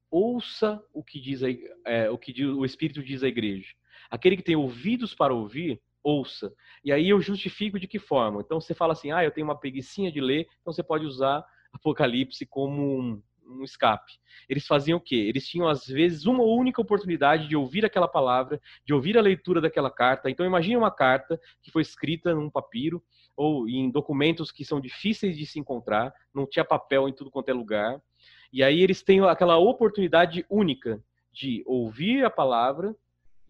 ouça 0.10 0.84
o 0.92 1.04
que 1.04 1.20
diz 1.20 1.44
a, 1.44 1.50
é, 1.86 2.10
o 2.10 2.18
que 2.18 2.44
o 2.44 2.66
Espírito 2.66 3.04
diz 3.04 3.22
à 3.22 3.28
igreja. 3.28 3.76
Aquele 4.10 4.38
que 4.38 4.44
tem 4.44 4.56
ouvidos 4.56 5.14
para 5.14 5.34
ouvir, 5.34 5.82
ouça. 6.04 6.54
E 6.84 6.92
aí 6.92 7.10
eu 7.10 7.22
justifico 7.22 7.80
de 7.80 7.88
que 7.88 8.00
forma. 8.00 8.42
Então 8.42 8.60
você 8.60 8.74
fala 8.74 8.94
assim: 8.94 9.12
ah, 9.12 9.24
eu 9.24 9.32
tenho 9.32 9.48
uma 9.48 9.60
preguiçinha 9.60 10.12
de 10.12 10.20
ler, 10.20 10.48
então 10.62 10.74
você 10.74 10.84
pode 10.84 11.06
usar 11.06 11.46
Apocalipse 11.74 12.46
como 12.46 13.00
um, 13.00 13.22
um 13.48 13.64
escape. 13.64 14.14
Eles 14.48 14.66
faziam 14.66 14.98
o 14.98 15.02
quê? 15.02 15.16
Eles 15.16 15.48
tinham, 15.48 15.68
às 15.68 15.86
vezes, 15.86 16.26
uma 16.26 16.44
única 16.44 16.82
oportunidade 16.82 17.48
de 17.48 17.56
ouvir 17.56 17.86
aquela 17.86 18.08
palavra, 18.08 18.62
de 18.86 18.94
ouvir 18.94 19.18
a 19.18 19.22
leitura 19.22 19.62
daquela 19.62 19.90
carta. 19.90 20.30
Então, 20.30 20.46
imagine 20.46 20.78
uma 20.78 20.92
carta 20.92 21.40
que 21.62 21.72
foi 21.72 21.82
escrita 21.82 22.34
num 22.34 22.50
papiro 22.50 23.04
ou 23.36 23.68
em 23.68 23.90
documentos 23.90 24.52
que 24.52 24.64
são 24.64 24.80
difíceis 24.80 25.36
de 25.38 25.46
se 25.46 25.60
encontrar, 25.60 26.14
não 26.34 26.48
tinha 26.48 26.64
papel 26.64 27.10
em 27.10 27.14
tudo 27.14 27.32
quanto 27.32 27.50
é 27.50 27.54
lugar. 27.54 28.00
E 28.52 28.62
aí 28.62 28.82
eles 28.82 29.02
têm 29.02 29.22
aquela 29.22 29.58
oportunidade 29.58 30.46
única 30.50 31.04
de 31.32 31.64
ouvir 31.66 32.24
a 32.24 32.30
palavra 32.30 32.96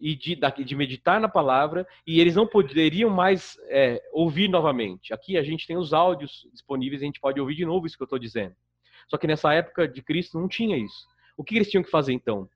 e 0.00 0.14
de, 0.14 0.38
de 0.64 0.76
meditar 0.76 1.20
na 1.20 1.28
palavra, 1.28 1.86
e 2.06 2.20
eles 2.20 2.34
não 2.34 2.46
poderiam 2.46 3.10
mais 3.10 3.56
é, 3.68 4.02
ouvir 4.12 4.48
novamente. 4.48 5.12
Aqui 5.12 5.36
a 5.36 5.42
gente 5.42 5.66
tem 5.66 5.76
os 5.76 5.92
áudios 5.92 6.46
disponíveis, 6.52 7.02
a 7.02 7.06
gente 7.06 7.20
pode 7.20 7.40
ouvir 7.40 7.54
de 7.54 7.64
novo 7.64 7.86
isso 7.86 7.96
que 7.96 8.02
eu 8.02 8.06
estou 8.06 8.18
dizendo. 8.18 8.54
Só 9.08 9.16
que 9.16 9.26
nessa 9.26 9.52
época 9.52 9.86
de 9.86 10.02
Cristo 10.02 10.38
não 10.38 10.48
tinha 10.48 10.76
isso. 10.76 11.06
O 11.36 11.44
que 11.44 11.56
eles 11.56 11.70
tinham 11.70 11.82
que 11.82 11.90
fazer 11.90 12.12
então? 12.12 12.48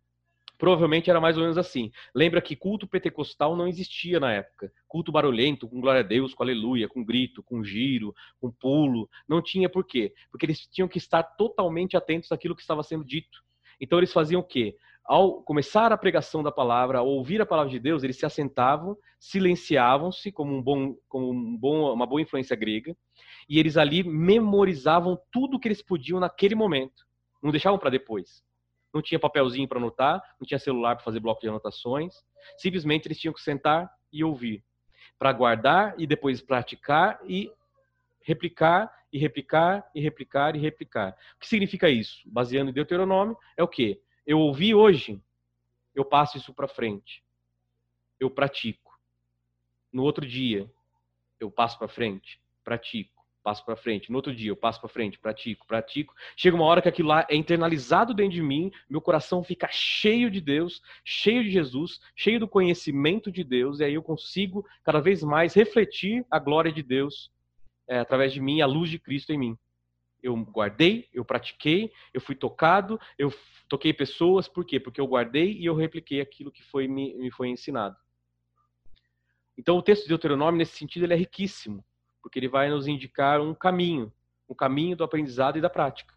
Provavelmente 0.58 1.08
era 1.08 1.20
mais 1.20 1.36
ou 1.36 1.42
menos 1.42 1.56
assim. 1.56 1.92
Lembra 2.12 2.42
que 2.42 2.56
culto 2.56 2.86
pentecostal 2.86 3.54
não 3.54 3.68
existia 3.68 4.18
na 4.18 4.32
época. 4.32 4.72
Culto 4.88 5.12
barulhento, 5.12 5.68
com 5.68 5.80
glória 5.80 6.00
a 6.00 6.04
Deus, 6.04 6.34
com 6.34 6.42
aleluia, 6.42 6.88
com 6.88 7.04
grito, 7.04 7.44
com 7.44 7.62
giro, 7.62 8.12
com 8.40 8.50
pulo. 8.50 9.08
Não 9.28 9.40
tinha 9.40 9.68
por 9.68 9.84
quê? 9.84 10.12
Porque 10.32 10.44
eles 10.44 10.66
tinham 10.66 10.88
que 10.88 10.98
estar 10.98 11.22
totalmente 11.22 11.96
atentos 11.96 12.32
àquilo 12.32 12.56
que 12.56 12.62
estava 12.62 12.82
sendo 12.82 13.04
dito. 13.04 13.40
Então 13.80 13.98
eles 13.98 14.12
faziam 14.12 14.40
o 14.40 14.44
quê? 14.44 14.76
Ao 15.04 15.42
começar 15.42 15.90
a 15.92 15.96
pregação 15.96 16.42
da 16.42 16.52
palavra, 16.52 16.98
ao 16.98 17.06
ouvir 17.06 17.40
a 17.40 17.46
palavra 17.46 17.70
de 17.70 17.78
Deus, 17.78 18.02
eles 18.02 18.18
se 18.18 18.26
assentavam, 18.26 18.96
silenciavam-se 19.18 20.30
como, 20.30 20.54
um 20.54 20.62
bom, 20.62 20.94
como 21.08 21.30
um 21.30 21.56
bom, 21.56 21.92
uma 21.92 22.06
boa 22.06 22.20
influência 22.20 22.54
grega, 22.54 22.94
e 23.48 23.58
eles 23.58 23.76
ali 23.76 24.02
memorizavam 24.02 25.18
tudo 25.32 25.58
que 25.58 25.66
eles 25.66 25.82
podiam 25.82 26.20
naquele 26.20 26.54
momento. 26.54 27.06
Não 27.42 27.50
deixavam 27.50 27.78
para 27.78 27.90
depois. 27.90 28.44
Não 28.92 29.00
tinha 29.00 29.18
papelzinho 29.18 29.68
para 29.68 29.78
anotar, 29.78 30.22
não 30.40 30.46
tinha 30.46 30.58
celular 30.58 30.96
para 30.96 31.04
fazer 31.04 31.20
bloco 31.20 31.40
de 31.40 31.48
anotações. 31.48 32.14
Simplesmente 32.58 33.06
eles 33.06 33.18
tinham 33.18 33.32
que 33.32 33.40
sentar 33.40 33.90
e 34.12 34.22
ouvir, 34.24 34.62
para 35.18 35.32
guardar 35.32 35.94
e 35.98 36.06
depois 36.06 36.40
praticar 36.40 37.18
e 37.26 37.50
replicar 38.20 38.92
e 39.10 39.18
replicar 39.18 39.90
e 39.94 40.00
replicar 40.00 40.54
e 40.54 40.58
replicar. 40.58 41.16
O 41.36 41.40
que 41.40 41.48
significa 41.48 41.88
isso? 41.88 42.20
Baseando 42.26 42.70
em 42.70 42.74
Deuteronômio, 42.74 43.36
é 43.56 43.62
o 43.62 43.68
quê? 43.68 44.02
Eu 44.28 44.38
ouvi 44.38 44.74
hoje, 44.74 45.20
eu 45.94 46.04
passo 46.04 46.36
isso 46.36 46.54
para 46.54 46.68
frente. 46.68 47.24
Eu 48.20 48.30
pratico. 48.30 49.00
No 49.92 50.04
outro 50.04 50.26
dia, 50.26 50.70
eu 51.40 51.50
passo 51.50 51.78
para 51.78 51.88
frente, 51.88 52.40
pratico 52.62 53.18
passo 53.48 53.64
para 53.64 53.76
frente. 53.76 54.10
No 54.10 54.18
outro 54.18 54.34
dia, 54.34 54.50
eu 54.50 54.56
passo 54.56 54.78
para 54.78 54.90
frente, 54.90 55.18
pratico, 55.18 55.66
pratico. 55.66 56.14
Chega 56.36 56.54
uma 56.54 56.66
hora 56.66 56.82
que 56.82 56.88
aquilo 56.88 57.08
lá 57.08 57.26
é 57.30 57.34
internalizado 57.34 58.12
dentro 58.12 58.34
de 58.34 58.42
mim, 58.42 58.70
meu 58.90 59.00
coração 59.00 59.42
fica 59.42 59.66
cheio 59.70 60.30
de 60.30 60.38
Deus, 60.38 60.82
cheio 61.02 61.42
de 61.42 61.50
Jesus, 61.50 61.98
cheio 62.14 62.38
do 62.38 62.46
conhecimento 62.46 63.32
de 63.32 63.42
Deus, 63.42 63.80
e 63.80 63.84
aí 63.84 63.94
eu 63.94 64.02
consigo 64.02 64.66
cada 64.84 65.00
vez 65.00 65.22
mais 65.22 65.54
refletir 65.54 66.26
a 66.30 66.38
glória 66.38 66.70
de 66.70 66.82
Deus 66.82 67.30
é, 67.88 67.98
através 67.98 68.34
de 68.34 68.40
mim, 68.40 68.60
a 68.60 68.66
luz 68.66 68.90
de 68.90 68.98
Cristo 68.98 69.32
em 69.32 69.38
mim. 69.38 69.58
Eu 70.22 70.36
guardei, 70.36 71.08
eu 71.12 71.24
pratiquei, 71.24 71.92
eu 72.12 72.20
fui 72.20 72.34
tocado, 72.34 73.00
eu 73.18 73.32
toquei 73.68 73.92
pessoas, 73.92 74.48
por 74.48 74.64
quê? 74.64 74.80
Porque 74.80 75.00
eu 75.00 75.06
guardei 75.06 75.52
e 75.52 75.66
eu 75.66 75.74
repliquei 75.74 76.20
aquilo 76.20 76.50
que 76.50 76.62
foi, 76.62 76.88
me, 76.88 77.14
me 77.14 77.30
foi 77.30 77.48
ensinado. 77.48 77.96
Então 79.56 79.76
o 79.76 79.82
texto 79.82 80.02
de 80.02 80.08
Deuteronômio, 80.08 80.58
nesse 80.58 80.76
sentido, 80.76 81.04
ele 81.04 81.14
é 81.14 81.16
riquíssimo 81.16 81.84
porque 82.28 82.38
ele 82.38 82.48
vai 82.48 82.68
nos 82.68 82.86
indicar 82.86 83.40
um 83.40 83.54
caminho, 83.54 84.12
um 84.48 84.54
caminho 84.54 84.96
do 84.96 85.04
aprendizado 85.04 85.56
e 85.56 85.60
da 85.60 85.70
prática. 85.70 86.14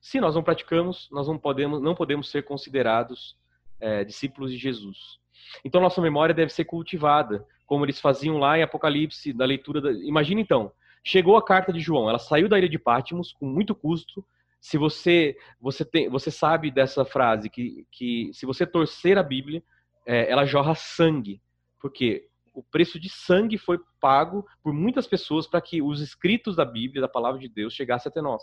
Se 0.00 0.20
nós 0.20 0.34
não 0.34 0.42
praticamos, 0.42 1.08
nós 1.10 1.26
não 1.26 1.38
podemos, 1.38 1.80
não 1.80 1.94
podemos 1.94 2.30
ser 2.30 2.42
considerados 2.42 3.36
é, 3.80 4.04
discípulos 4.04 4.50
de 4.50 4.58
Jesus. 4.58 5.18
Então 5.64 5.80
nossa 5.80 6.00
memória 6.00 6.34
deve 6.34 6.52
ser 6.52 6.66
cultivada, 6.66 7.46
como 7.66 7.84
eles 7.84 7.98
faziam 8.00 8.38
lá 8.38 8.58
em 8.58 8.62
Apocalipse, 8.62 9.32
da 9.32 9.46
leitura. 9.46 9.80
Da... 9.80 9.92
Imagina 9.92 10.40
então, 10.40 10.70
chegou 11.04 11.36
a 11.36 11.44
carta 11.44 11.72
de 11.72 11.80
João, 11.80 12.08
ela 12.08 12.18
saiu 12.18 12.48
da 12.48 12.58
ilha 12.58 12.68
de 12.68 12.78
Pátimos 12.78 13.32
com 13.32 13.46
muito 13.46 13.74
custo. 13.74 14.24
Se 14.60 14.78
você 14.78 15.36
você 15.60 15.84
tem, 15.84 16.08
você 16.08 16.30
sabe 16.30 16.70
dessa 16.70 17.04
frase 17.04 17.50
que, 17.50 17.86
que 17.92 18.30
se 18.32 18.46
você 18.46 18.66
torcer 18.66 19.18
a 19.18 19.22
Bíblia, 19.22 19.62
é, 20.06 20.30
ela 20.30 20.46
jorra 20.46 20.74
sangue, 20.74 21.40
porque 21.78 22.26
o 22.54 22.62
preço 22.62 22.98
de 22.98 23.10
sangue 23.10 23.58
foi 23.58 23.78
pago 24.00 24.46
por 24.62 24.72
muitas 24.72 25.06
pessoas 25.06 25.46
para 25.46 25.60
que 25.60 25.82
os 25.82 26.00
escritos 26.00 26.56
da 26.56 26.64
Bíblia, 26.64 27.02
da 27.02 27.08
palavra 27.08 27.38
de 27.38 27.48
Deus, 27.48 27.74
chegassem 27.74 28.08
até 28.08 28.22
nós. 28.22 28.42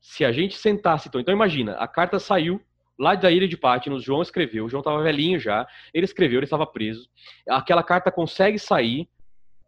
Se 0.00 0.24
a 0.24 0.32
gente 0.32 0.56
sentasse, 0.56 1.08
então, 1.08 1.20
então 1.20 1.32
imagina, 1.32 1.74
a 1.74 1.86
carta 1.86 2.18
saiu 2.18 2.60
lá 2.98 3.14
da 3.14 3.30
ilha 3.30 3.46
de 3.46 3.56
Patmos, 3.56 4.02
João 4.02 4.22
escreveu, 4.22 4.68
João 4.68 4.80
estava 4.80 5.02
velhinho 5.02 5.38
já, 5.38 5.66
ele 5.92 6.04
escreveu, 6.04 6.38
ele 6.38 6.44
estava 6.44 6.66
preso. 6.66 7.08
Aquela 7.48 7.82
carta 7.82 8.10
consegue 8.10 8.58
sair, 8.58 9.08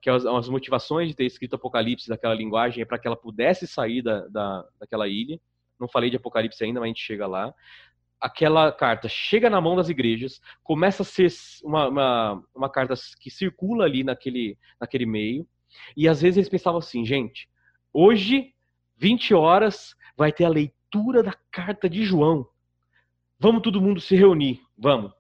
que 0.00 0.10
as, 0.10 0.24
as 0.24 0.48
motivações 0.48 1.08
de 1.08 1.14
ter 1.14 1.24
escrito 1.24 1.56
Apocalipse 1.56 2.08
daquela 2.08 2.34
linguagem 2.34 2.82
é 2.82 2.84
para 2.84 2.98
que 2.98 3.06
ela 3.06 3.16
pudesse 3.16 3.66
sair 3.66 4.02
da, 4.02 4.26
da, 4.28 4.64
daquela 4.80 5.08
ilha. 5.08 5.40
Não 5.78 5.88
falei 5.88 6.10
de 6.10 6.16
Apocalipse 6.16 6.62
ainda, 6.62 6.80
mas 6.80 6.86
a 6.86 6.88
gente 6.88 7.02
chega 7.02 7.26
lá 7.26 7.54
aquela 8.20 8.72
carta 8.72 9.08
chega 9.08 9.50
na 9.50 9.60
mão 9.60 9.76
das 9.76 9.88
igrejas, 9.88 10.40
começa 10.62 11.02
a 11.02 11.06
ser 11.06 11.30
uma, 11.62 11.88
uma, 11.88 12.44
uma, 12.54 12.70
carta 12.70 12.94
que 13.20 13.30
circula 13.30 13.84
ali 13.84 14.02
naquele, 14.02 14.58
naquele 14.80 15.06
meio, 15.06 15.46
e 15.96 16.08
às 16.08 16.22
vezes 16.22 16.38
eles 16.38 16.48
pensavam 16.48 16.78
assim, 16.78 17.04
gente, 17.04 17.48
hoje, 17.92 18.54
20 18.96 19.34
horas, 19.34 19.94
vai 20.16 20.32
ter 20.32 20.44
a 20.44 20.50
leitura 20.50 21.22
da 21.22 21.34
carta 21.50 21.88
de 21.88 22.04
João. 22.04 22.48
Vamos 23.38 23.62
todo 23.62 23.82
mundo 23.82 24.00
se 24.00 24.16
reunir, 24.16 24.62
vamos. 24.76 25.12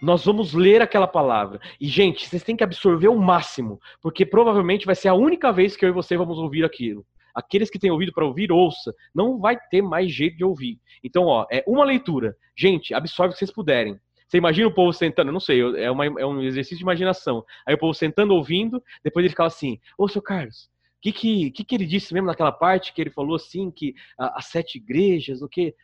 Nós 0.00 0.24
vamos 0.24 0.52
ler 0.52 0.82
aquela 0.82 1.06
palavra. 1.06 1.60
E, 1.80 1.88
gente, 1.88 2.28
vocês 2.28 2.42
têm 2.42 2.56
que 2.56 2.64
absorver 2.64 3.08
o 3.08 3.18
máximo, 3.18 3.80
porque 4.02 4.26
provavelmente 4.26 4.86
vai 4.86 4.94
ser 4.94 5.08
a 5.08 5.14
única 5.14 5.50
vez 5.52 5.76
que 5.76 5.84
eu 5.84 5.88
e 5.88 5.92
você 5.92 6.16
vamos 6.16 6.38
ouvir 6.38 6.64
aquilo. 6.64 7.04
Aqueles 7.34 7.68
que 7.68 7.78
têm 7.78 7.90
ouvido 7.90 8.12
para 8.12 8.24
ouvir, 8.24 8.50
ouça. 8.50 8.94
Não 9.14 9.38
vai 9.38 9.58
ter 9.70 9.82
mais 9.82 10.12
jeito 10.12 10.36
de 10.36 10.44
ouvir. 10.44 10.78
Então, 11.04 11.24
ó, 11.24 11.46
é 11.50 11.62
uma 11.66 11.84
leitura. 11.84 12.36
Gente, 12.56 12.94
absorve 12.94 13.30
o 13.30 13.32
que 13.32 13.38
vocês 13.38 13.52
puderem. 13.52 13.98
Você 14.26 14.38
imagina 14.38 14.66
o 14.66 14.74
povo 14.74 14.92
sentando, 14.92 15.30
não 15.30 15.38
sei, 15.38 15.60
é, 15.60 15.90
uma, 15.90 16.04
é 16.04 16.26
um 16.26 16.42
exercício 16.42 16.78
de 16.78 16.82
imaginação. 16.82 17.44
Aí 17.66 17.74
o 17.74 17.78
povo 17.78 17.94
sentando, 17.94 18.34
ouvindo, 18.34 18.82
depois 19.04 19.22
ele 19.22 19.30
ficava 19.30 19.46
assim, 19.46 19.78
ô, 19.96 20.08
seu 20.08 20.20
Carlos, 20.20 20.64
o 20.64 20.68
que, 21.00 21.12
que, 21.12 21.50
que, 21.52 21.64
que 21.64 21.74
ele 21.74 21.86
disse 21.86 22.12
mesmo 22.12 22.26
naquela 22.26 22.50
parte 22.50 22.92
que 22.92 23.00
ele 23.00 23.10
falou 23.10 23.36
assim, 23.36 23.70
que 23.70 23.94
as 24.18 24.46
sete 24.46 24.76
igrejas, 24.76 25.42
o 25.42 25.48
que... 25.48 25.74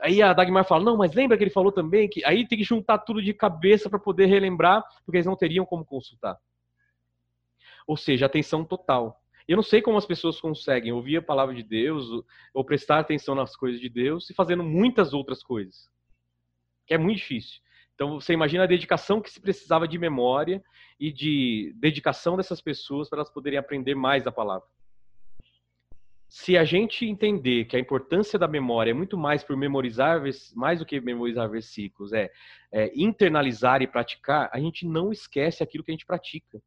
Aí 0.00 0.22
a 0.22 0.32
Dagmar 0.32 0.64
fala, 0.64 0.84
não, 0.84 0.96
mas 0.96 1.14
lembra 1.14 1.36
que 1.36 1.44
ele 1.44 1.50
falou 1.50 1.70
também 1.70 2.08
que... 2.08 2.24
Aí 2.24 2.46
tem 2.46 2.58
que 2.58 2.64
juntar 2.64 2.98
tudo 2.98 3.22
de 3.22 3.34
cabeça 3.34 3.88
para 3.88 3.98
poder 3.98 4.26
relembrar, 4.26 4.84
porque 5.04 5.18
eles 5.18 5.26
não 5.26 5.36
teriam 5.36 5.66
como 5.66 5.84
consultar. 5.84 6.38
Ou 7.86 7.96
seja, 7.96 8.26
atenção 8.26 8.64
total. 8.64 9.20
Eu 9.46 9.56
não 9.56 9.62
sei 9.62 9.82
como 9.82 9.98
as 9.98 10.06
pessoas 10.06 10.40
conseguem 10.40 10.92
ouvir 10.92 11.16
a 11.16 11.22
palavra 11.22 11.54
de 11.54 11.62
Deus 11.62 12.08
ou 12.54 12.64
prestar 12.64 13.00
atenção 13.00 13.34
nas 13.34 13.56
coisas 13.56 13.80
de 13.80 13.88
Deus 13.88 14.30
e 14.30 14.34
fazendo 14.34 14.62
muitas 14.62 15.12
outras 15.12 15.42
coisas. 15.42 15.88
Que 16.86 16.94
é 16.94 16.98
muito 16.98 17.18
difícil. 17.18 17.60
Então 17.94 18.20
você 18.20 18.32
imagina 18.32 18.64
a 18.64 18.68
dedicação 18.68 19.20
que 19.20 19.30
se 19.30 19.40
precisava 19.40 19.86
de 19.86 19.98
memória 19.98 20.62
e 20.98 21.12
de 21.12 21.74
dedicação 21.76 22.36
dessas 22.36 22.60
pessoas 22.60 23.10
para 23.10 23.18
elas 23.18 23.30
poderem 23.30 23.58
aprender 23.58 23.94
mais 23.94 24.22
da 24.22 24.32
palavra. 24.32 24.66
Se 26.30 26.56
a 26.56 26.64
gente 26.64 27.04
entender 27.04 27.64
que 27.64 27.76
a 27.76 27.80
importância 27.80 28.38
da 28.38 28.46
memória 28.46 28.92
é 28.92 28.94
muito 28.94 29.18
mais 29.18 29.42
por 29.42 29.56
memorizar, 29.56 30.22
mais 30.54 30.78
do 30.78 30.86
que 30.86 31.00
memorizar 31.00 31.50
versículos, 31.50 32.12
é, 32.12 32.30
é 32.70 32.92
internalizar 32.94 33.82
e 33.82 33.88
praticar, 33.88 34.48
a 34.52 34.60
gente 34.60 34.86
não 34.86 35.10
esquece 35.10 35.60
aquilo 35.60 35.82
que 35.82 35.90
a 35.90 35.94
gente 35.94 36.06
pratica. 36.06 36.62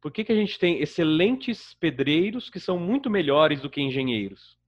Por 0.00 0.10
que, 0.10 0.24
que 0.24 0.32
a 0.32 0.34
gente 0.34 0.58
tem 0.58 0.80
excelentes 0.80 1.74
pedreiros 1.74 2.50
que 2.50 2.58
são 2.58 2.76
muito 2.76 3.08
melhores 3.08 3.60
do 3.60 3.70
que 3.70 3.80
engenheiros? 3.80 4.58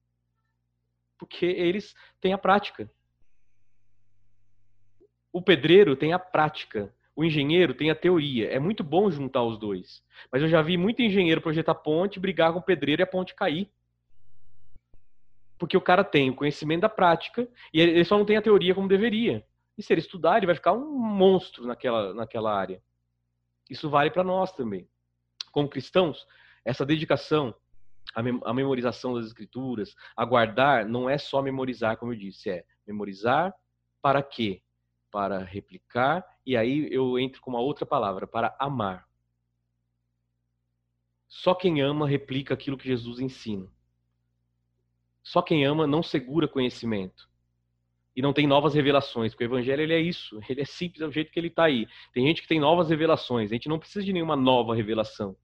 Porque 1.18 1.44
eles 1.44 1.92
têm 2.20 2.32
a 2.32 2.38
prática. 2.38 2.88
O 5.32 5.42
pedreiro 5.42 5.96
tem 5.96 6.12
a 6.12 6.20
prática, 6.20 6.94
o 7.16 7.24
engenheiro 7.24 7.74
tem 7.74 7.90
a 7.90 7.94
teoria. 7.94 8.48
É 8.48 8.58
muito 8.58 8.84
bom 8.84 9.10
juntar 9.10 9.42
os 9.42 9.58
dois. 9.58 10.04
Mas 10.30 10.42
eu 10.42 10.48
já 10.48 10.62
vi 10.62 10.76
muito 10.76 11.02
engenheiro 11.02 11.40
projetar 11.40 11.74
ponte, 11.74 12.20
brigar 12.20 12.52
com 12.52 12.60
o 12.60 12.62
pedreiro 12.62 13.02
e 13.02 13.04
a 13.04 13.06
ponte 13.06 13.34
cair. 13.34 13.68
Porque 15.58 15.76
o 15.76 15.80
cara 15.80 16.04
tem 16.04 16.30
o 16.30 16.36
conhecimento 16.36 16.82
da 16.82 16.88
prática 16.88 17.48
e 17.72 17.80
ele 17.80 18.04
só 18.04 18.18
não 18.18 18.26
tem 18.26 18.36
a 18.36 18.42
teoria 18.42 18.74
como 18.74 18.86
deveria. 18.86 19.44
E 19.76 19.82
se 19.82 19.92
ele 19.92 20.00
estudar, 20.00 20.36
ele 20.36 20.46
vai 20.46 20.54
ficar 20.54 20.72
um 20.72 20.98
monstro 20.98 21.66
naquela, 21.66 22.14
naquela 22.14 22.54
área. 22.54 22.82
Isso 23.68 23.88
vale 23.88 24.10
para 24.10 24.22
nós 24.22 24.52
também 24.52 24.86
como 25.56 25.70
cristãos, 25.70 26.26
essa 26.62 26.84
dedicação 26.84 27.54
à, 28.14 28.20
à 28.44 28.52
memorização 28.52 29.14
das 29.14 29.24
escrituras, 29.24 29.96
a 30.14 30.22
guardar, 30.22 30.84
não 30.84 31.08
é 31.08 31.16
só 31.16 31.40
memorizar, 31.40 31.96
como 31.96 32.12
eu 32.12 32.18
disse, 32.18 32.50
é 32.50 32.62
memorizar 32.86 33.54
para 34.02 34.22
quê? 34.22 34.60
Para 35.16 35.38
replicar, 35.38 36.22
e 36.44 36.58
aí 36.58 36.92
eu 36.92 37.18
entro 37.18 37.40
com 37.40 37.48
uma 37.48 37.58
outra 37.58 37.86
palavra, 37.86 38.26
para 38.26 38.54
amar. 38.58 39.08
Só 41.26 41.54
quem 41.54 41.80
ama 41.80 42.06
replica 42.06 42.52
aquilo 42.52 42.76
que 42.76 42.86
Jesus 42.86 43.18
ensina. 43.18 43.66
Só 45.22 45.40
quem 45.40 45.64
ama 45.64 45.86
não 45.86 46.02
segura 46.02 46.46
conhecimento 46.46 47.30
e 48.14 48.20
não 48.20 48.34
tem 48.34 48.46
novas 48.46 48.74
revelações, 48.74 49.32
porque 49.32 49.44
o 49.44 49.48
evangelho 49.48 49.80
ele 49.80 49.94
é 49.94 50.00
isso, 50.00 50.38
ele 50.50 50.60
é 50.60 50.66
simples 50.66 51.00
do 51.00 51.10
jeito 51.10 51.32
que 51.32 51.40
ele 51.40 51.48
está 51.48 51.64
aí. 51.64 51.88
Tem 52.12 52.26
gente 52.26 52.42
que 52.42 52.48
tem 52.48 52.60
novas 52.60 52.90
revelações, 52.90 53.50
a 53.50 53.54
gente 53.54 53.70
não 53.70 53.78
precisa 53.78 54.04
de 54.04 54.12
nenhuma 54.12 54.36
nova 54.36 54.74
revelação 54.74 55.34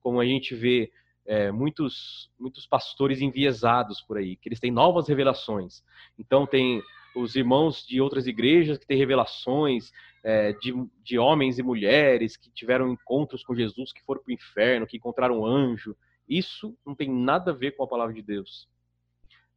como 0.00 0.20
a 0.20 0.24
gente 0.24 0.54
vê 0.54 0.92
é, 1.26 1.50
muitos, 1.50 2.30
muitos 2.38 2.64
pastores 2.64 3.20
enviesados 3.20 4.00
por 4.00 4.18
aí, 4.18 4.36
que 4.36 4.48
eles 4.48 4.60
têm 4.60 4.70
novas 4.70 5.08
revelações. 5.08 5.82
Então, 6.16 6.46
tem 6.46 6.80
os 7.16 7.34
irmãos 7.34 7.84
de 7.86 8.00
outras 8.00 8.26
igrejas 8.26 8.78
que 8.78 8.86
têm 8.86 8.98
revelações 8.98 9.90
é, 10.22 10.52
de, 10.52 10.72
de 11.02 11.18
homens 11.18 11.58
e 11.58 11.62
mulheres 11.62 12.36
que 12.36 12.50
tiveram 12.50 12.92
encontros 12.92 13.42
com 13.42 13.54
Jesus, 13.54 13.92
que 13.92 14.02
foram 14.04 14.22
para 14.22 14.30
o 14.30 14.34
inferno, 14.34 14.86
que 14.86 14.96
encontraram 14.96 15.40
um 15.40 15.46
anjo. 15.46 15.96
Isso 16.28 16.76
não 16.84 16.94
tem 16.94 17.10
nada 17.10 17.52
a 17.52 17.54
ver 17.54 17.72
com 17.72 17.82
a 17.82 17.88
palavra 17.88 18.12
de 18.12 18.22
Deus. 18.22 18.68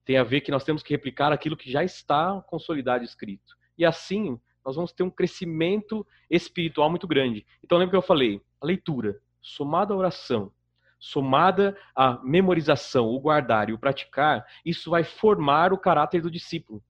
Tem 0.05 0.17
a 0.17 0.23
ver 0.23 0.41
que 0.41 0.51
nós 0.51 0.63
temos 0.63 0.81
que 0.81 0.93
replicar 0.93 1.31
aquilo 1.31 1.57
que 1.57 1.71
já 1.71 1.83
está 1.83 2.41
consolidado 2.47 3.03
escrito. 3.03 3.57
E 3.77 3.85
assim, 3.85 4.39
nós 4.65 4.75
vamos 4.75 4.91
ter 4.91 5.03
um 5.03 5.09
crescimento 5.09 6.05
espiritual 6.29 6.89
muito 6.89 7.07
grande. 7.07 7.45
Então, 7.63 7.77
lembra 7.77 7.91
que 7.91 7.97
eu 7.97 8.01
falei? 8.01 8.41
A 8.61 8.65
leitura 8.65 9.19
somada 9.41 9.93
à 9.93 9.97
oração, 9.97 10.51
somada 10.99 11.77
à 11.95 12.19
memorização, 12.23 13.07
o 13.07 13.19
guardar 13.19 13.69
e 13.69 13.73
o 13.73 13.79
praticar, 13.79 14.45
isso 14.65 14.89
vai 14.89 15.03
formar 15.03 15.71
o 15.71 15.77
caráter 15.77 16.21
do 16.21 16.29
discípulo. 16.29 16.83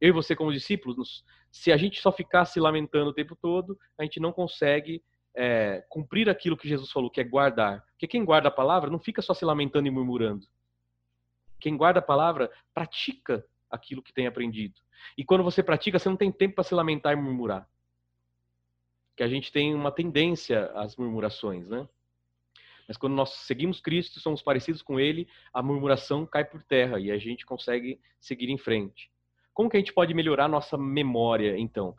Eu 0.00 0.10
e 0.10 0.12
você, 0.12 0.36
como 0.36 0.52
discípulos, 0.52 1.24
se 1.50 1.72
a 1.72 1.76
gente 1.76 2.00
só 2.00 2.12
ficar 2.12 2.44
se 2.44 2.60
lamentando 2.60 3.10
o 3.10 3.14
tempo 3.14 3.34
todo, 3.34 3.78
a 3.98 4.02
gente 4.02 4.20
não 4.20 4.32
consegue 4.32 5.02
é, 5.34 5.84
cumprir 5.88 6.28
aquilo 6.28 6.56
que 6.56 6.68
Jesus 6.68 6.90
falou, 6.90 7.10
que 7.10 7.20
é 7.20 7.24
guardar. 7.24 7.82
Porque 7.92 8.06
quem 8.06 8.24
guarda 8.24 8.48
a 8.48 8.52
palavra 8.52 8.90
não 8.90 8.98
fica 8.98 9.22
só 9.22 9.32
se 9.34 9.44
lamentando 9.44 9.88
e 9.88 9.90
murmurando. 9.90 10.46
Quem 11.58 11.76
guarda 11.76 12.00
a 12.00 12.02
palavra 12.02 12.50
pratica 12.74 13.44
aquilo 13.70 14.02
que 14.02 14.12
tem 14.12 14.26
aprendido. 14.26 14.74
E 15.16 15.24
quando 15.24 15.42
você 15.42 15.62
pratica, 15.62 15.98
você 15.98 16.08
não 16.08 16.16
tem 16.16 16.30
tempo 16.30 16.56
para 16.56 16.64
se 16.64 16.74
lamentar 16.74 17.12
e 17.12 17.16
murmurar 17.16 17.68
que 19.16 19.22
a 19.22 19.28
gente 19.28 19.50
tem 19.50 19.74
uma 19.74 19.90
tendência 19.90 20.66
às 20.72 20.94
murmurações, 20.94 21.68
né? 21.68 21.88
Mas 22.86 22.96
quando 22.96 23.14
nós 23.14 23.30
seguimos 23.30 23.80
Cristo, 23.80 24.20
somos 24.20 24.42
parecidos 24.42 24.82
com 24.82 25.00
Ele, 25.00 25.26
a 25.52 25.62
murmuração 25.62 26.26
cai 26.26 26.44
por 26.44 26.62
terra 26.62 27.00
e 27.00 27.10
a 27.10 27.18
gente 27.18 27.44
consegue 27.44 27.98
seguir 28.20 28.50
em 28.50 28.58
frente. 28.58 29.10
Como 29.56 29.70
que 29.70 29.76
a 29.78 29.80
gente 29.80 29.94
pode 29.94 30.12
melhorar 30.12 30.48
nossa 30.48 30.76
memória, 30.76 31.58
então? 31.58 31.96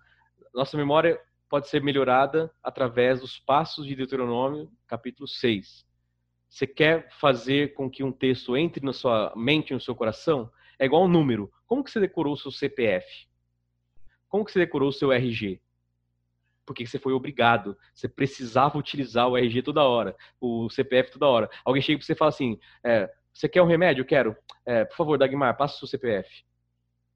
Nossa 0.53 0.77
memória 0.77 1.19
pode 1.49 1.67
ser 1.67 1.81
melhorada 1.81 2.53
através 2.61 3.21
dos 3.21 3.39
passos 3.39 3.87
de 3.87 3.95
Deuteronômio, 3.95 4.71
capítulo 4.85 5.27
6. 5.27 5.83
Você 6.47 6.67
quer 6.67 7.09
fazer 7.19 7.73
com 7.73 7.89
que 7.89 8.03
um 8.03 8.11
texto 8.11 8.55
entre 8.55 8.85
na 8.85 8.93
sua 8.93 9.33
mente, 9.35 9.73
no 9.73 9.81
seu 9.81 9.95
coração? 9.95 10.51
É 10.77 10.85
igual 10.85 11.05
um 11.05 11.07
número. 11.07 11.51
Como 11.65 11.83
que 11.83 11.89
você 11.89 11.99
decorou 11.99 12.35
o 12.35 12.37
seu 12.37 12.51
CPF? 12.51 13.27
Como 14.29 14.45
que 14.45 14.51
você 14.51 14.59
decorou 14.59 14.89
o 14.89 14.93
seu 14.93 15.11
RG? 15.11 15.59
Porque 16.63 16.85
você 16.85 16.99
foi 16.99 17.13
obrigado. 17.13 17.75
Você 17.91 18.07
precisava 18.07 18.77
utilizar 18.77 19.27
o 19.27 19.35
RG 19.35 19.63
toda 19.63 19.81
hora, 19.81 20.15
o 20.39 20.69
CPF 20.69 21.09
toda 21.09 21.25
hora. 21.25 21.49
Alguém 21.65 21.81
chega 21.81 21.97
para 21.97 22.05
você 22.05 22.13
e 22.13 22.17
fala 22.17 22.29
assim: 22.29 22.59
é, 22.83 23.11
você 23.33 23.49
quer 23.49 23.63
um 23.63 23.67
remédio? 23.67 24.03
Eu 24.03 24.05
quero. 24.05 24.37
É, 24.63 24.85
por 24.85 24.95
favor, 24.95 25.17
Dagmar, 25.17 25.57
passa 25.57 25.73
o 25.73 25.79
seu 25.79 25.87
CPF. 25.87 26.45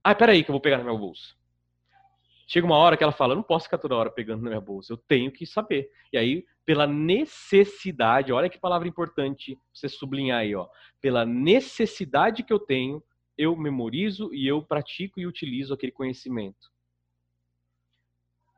Ah, 0.03 0.15
peraí 0.15 0.43
que 0.43 0.49
eu 0.49 0.53
vou 0.53 0.61
pegar 0.61 0.77
na 0.77 0.83
minha 0.83 0.97
bolsa. 0.97 1.35
Chega 2.47 2.65
uma 2.65 2.75
hora 2.75 2.97
que 2.97 3.03
ela 3.03 3.13
fala, 3.13 3.31
eu 3.31 3.37
não 3.37 3.43
posso 3.43 3.65
ficar 3.65 3.77
toda 3.77 3.95
hora 3.95 4.11
pegando 4.11 4.41
na 4.43 4.49
minha 4.49 4.61
bolsa, 4.61 4.91
eu 4.91 4.97
tenho 4.97 5.31
que 5.31 5.45
saber. 5.45 5.89
E 6.11 6.17
aí, 6.17 6.45
pela 6.65 6.85
necessidade, 6.85 8.33
olha 8.33 8.49
que 8.49 8.59
palavra 8.59 8.87
importante 8.87 9.57
você 9.73 9.87
sublinhar 9.87 10.39
aí, 10.39 10.53
ó. 10.53 10.67
Pela 10.99 11.25
necessidade 11.25 12.43
que 12.43 12.51
eu 12.51 12.59
tenho, 12.59 13.01
eu 13.37 13.55
memorizo 13.55 14.33
e 14.33 14.45
eu 14.45 14.61
pratico 14.61 15.19
e 15.19 15.25
utilizo 15.25 15.73
aquele 15.73 15.93
conhecimento. 15.93 16.71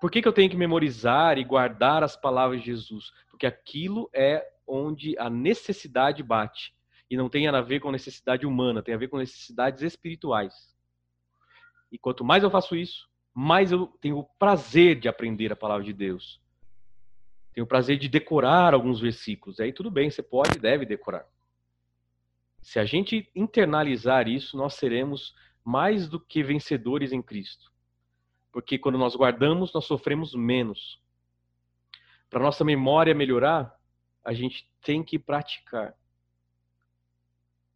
Por 0.01 0.09
que, 0.09 0.21
que 0.21 0.27
eu 0.27 0.33
tenho 0.33 0.49
que 0.49 0.57
memorizar 0.57 1.37
e 1.37 1.43
guardar 1.43 2.03
as 2.03 2.15
palavras 2.15 2.61
de 2.61 2.65
Jesus? 2.65 3.11
Porque 3.29 3.45
aquilo 3.45 4.09
é 4.11 4.43
onde 4.67 5.17
a 5.19 5.29
necessidade 5.29 6.23
bate. 6.23 6.75
E 7.09 7.15
não 7.15 7.29
tem 7.29 7.47
a 7.47 7.61
ver 7.61 7.79
com 7.79 7.91
necessidade 7.91 8.45
humana, 8.45 8.81
tem 8.81 8.95
a 8.95 8.97
ver 8.97 9.07
com 9.07 9.17
necessidades 9.17 9.83
espirituais. 9.83 10.72
E 11.93 11.97
quanto 11.99 12.25
mais 12.25 12.41
eu 12.41 12.49
faço 12.49 12.75
isso, 12.75 13.07
mais 13.35 13.71
eu 13.71 13.85
tenho 14.01 14.17
o 14.17 14.23
prazer 14.23 14.99
de 14.99 15.07
aprender 15.07 15.53
a 15.53 15.55
palavra 15.55 15.83
de 15.83 15.93
Deus. 15.93 16.41
Tenho 17.53 17.65
o 17.65 17.67
prazer 17.67 17.99
de 17.99 18.09
decorar 18.09 18.73
alguns 18.73 18.99
versículos. 18.99 19.59
Aí 19.59 19.71
tudo 19.71 19.91
bem, 19.91 20.09
você 20.09 20.23
pode 20.23 20.57
e 20.57 20.59
deve 20.59 20.87
decorar. 20.87 21.27
Se 22.63 22.79
a 22.79 22.85
gente 22.85 23.29
internalizar 23.35 24.27
isso, 24.27 24.57
nós 24.57 24.73
seremos 24.73 25.35
mais 25.63 26.09
do 26.09 26.19
que 26.19 26.41
vencedores 26.41 27.13
em 27.13 27.21
Cristo. 27.21 27.71
Porque 28.51 28.79
quando 28.79 28.97
nós 28.97 29.15
guardamos, 29.15 29.71
nós 29.71 29.85
sofremos 29.85 30.33
menos. 30.33 30.99
Para 32.27 32.41
nossa 32.41 32.63
memória 32.63 33.13
melhorar, 33.13 33.79
a 34.25 34.33
gente 34.33 34.67
tem 34.81 35.03
que 35.03 35.19
praticar. 35.19 35.95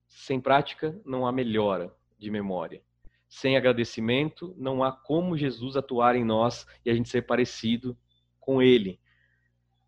Sem 0.07 0.41
prática, 0.41 0.99
não 1.05 1.27
há 1.27 1.31
melhora 1.31 1.95
de 2.17 2.31
memória. 2.31 2.81
Sem 3.27 3.57
agradecimento, 3.57 4.55
não 4.57 4.83
há 4.83 4.91
como 4.91 5.37
Jesus 5.37 5.75
atuar 5.75 6.15
em 6.15 6.23
nós 6.23 6.65
e 6.85 6.89
a 6.89 6.93
gente 6.93 7.09
ser 7.09 7.23
parecido 7.23 7.97
com 8.39 8.61
Ele. 8.61 8.99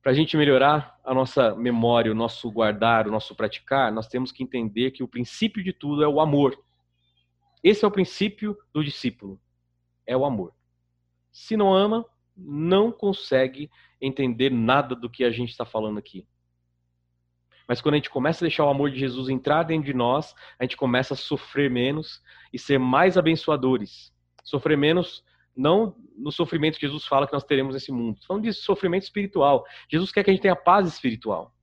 Para 0.01 0.11
a 0.11 0.15
gente 0.15 0.37
melhorar 0.37 0.99
a 1.03 1.13
nossa 1.13 1.55
memória, 1.55 2.11
o 2.11 2.15
nosso 2.15 2.49
guardar, 2.51 3.07
o 3.07 3.11
nosso 3.11 3.35
praticar, 3.35 3.91
nós 3.91 4.07
temos 4.07 4.31
que 4.31 4.43
entender 4.43 4.91
que 4.91 5.03
o 5.03 5.07
princípio 5.07 5.63
de 5.63 5.73
tudo 5.73 6.03
é 6.03 6.07
o 6.07 6.19
amor. 6.19 6.57
Esse 7.63 7.83
é 7.83 7.87
o 7.87 7.91
princípio 7.91 8.57
do 8.73 8.83
discípulo, 8.83 9.39
é 10.07 10.15
o 10.15 10.25
amor. 10.25 10.53
Se 11.31 11.57
não 11.57 11.73
ama, 11.73 12.05
não 12.35 12.91
consegue 12.91 13.69
entender 14.01 14.49
nada 14.49 14.95
do 14.95 15.09
que 15.09 15.23
a 15.23 15.31
gente 15.31 15.49
está 15.49 15.65
falando 15.65 15.97
aqui. 15.97 16.25
Mas 17.69 17.79
quando 17.81 17.93
a 17.93 17.97
gente 17.97 18.09
começa 18.09 18.43
a 18.43 18.47
deixar 18.47 18.65
o 18.65 18.69
amor 18.69 18.89
de 18.89 18.97
Jesus 18.97 19.29
entrar 19.29 19.61
dentro 19.61 19.85
de 19.85 19.93
nós, 19.93 20.33
a 20.57 20.63
gente 20.63 20.75
começa 20.75 21.13
a 21.13 21.17
sofrer 21.17 21.69
menos 21.69 22.19
e 22.51 22.57
ser 22.57 22.79
mais 22.79 23.15
abençoadores. 23.15 24.11
Sofrer 24.43 24.75
menos, 24.75 25.23
não 25.55 25.95
no 26.17 26.31
sofrimento 26.31 26.79
que 26.79 26.87
Jesus 26.87 27.05
fala 27.05 27.27
que 27.27 27.33
nós 27.33 27.43
teremos 27.43 27.75
nesse 27.75 27.91
mundo. 27.91 28.19
Falando 28.27 28.41
de 28.41 28.53
sofrimento 28.53 29.03
espiritual. 29.03 29.63
Jesus 29.87 30.11
quer 30.11 30.23
que 30.23 30.31
a 30.31 30.33
gente 30.33 30.41
tenha 30.41 30.55
paz 30.55 30.87
espiritual. 30.87 31.53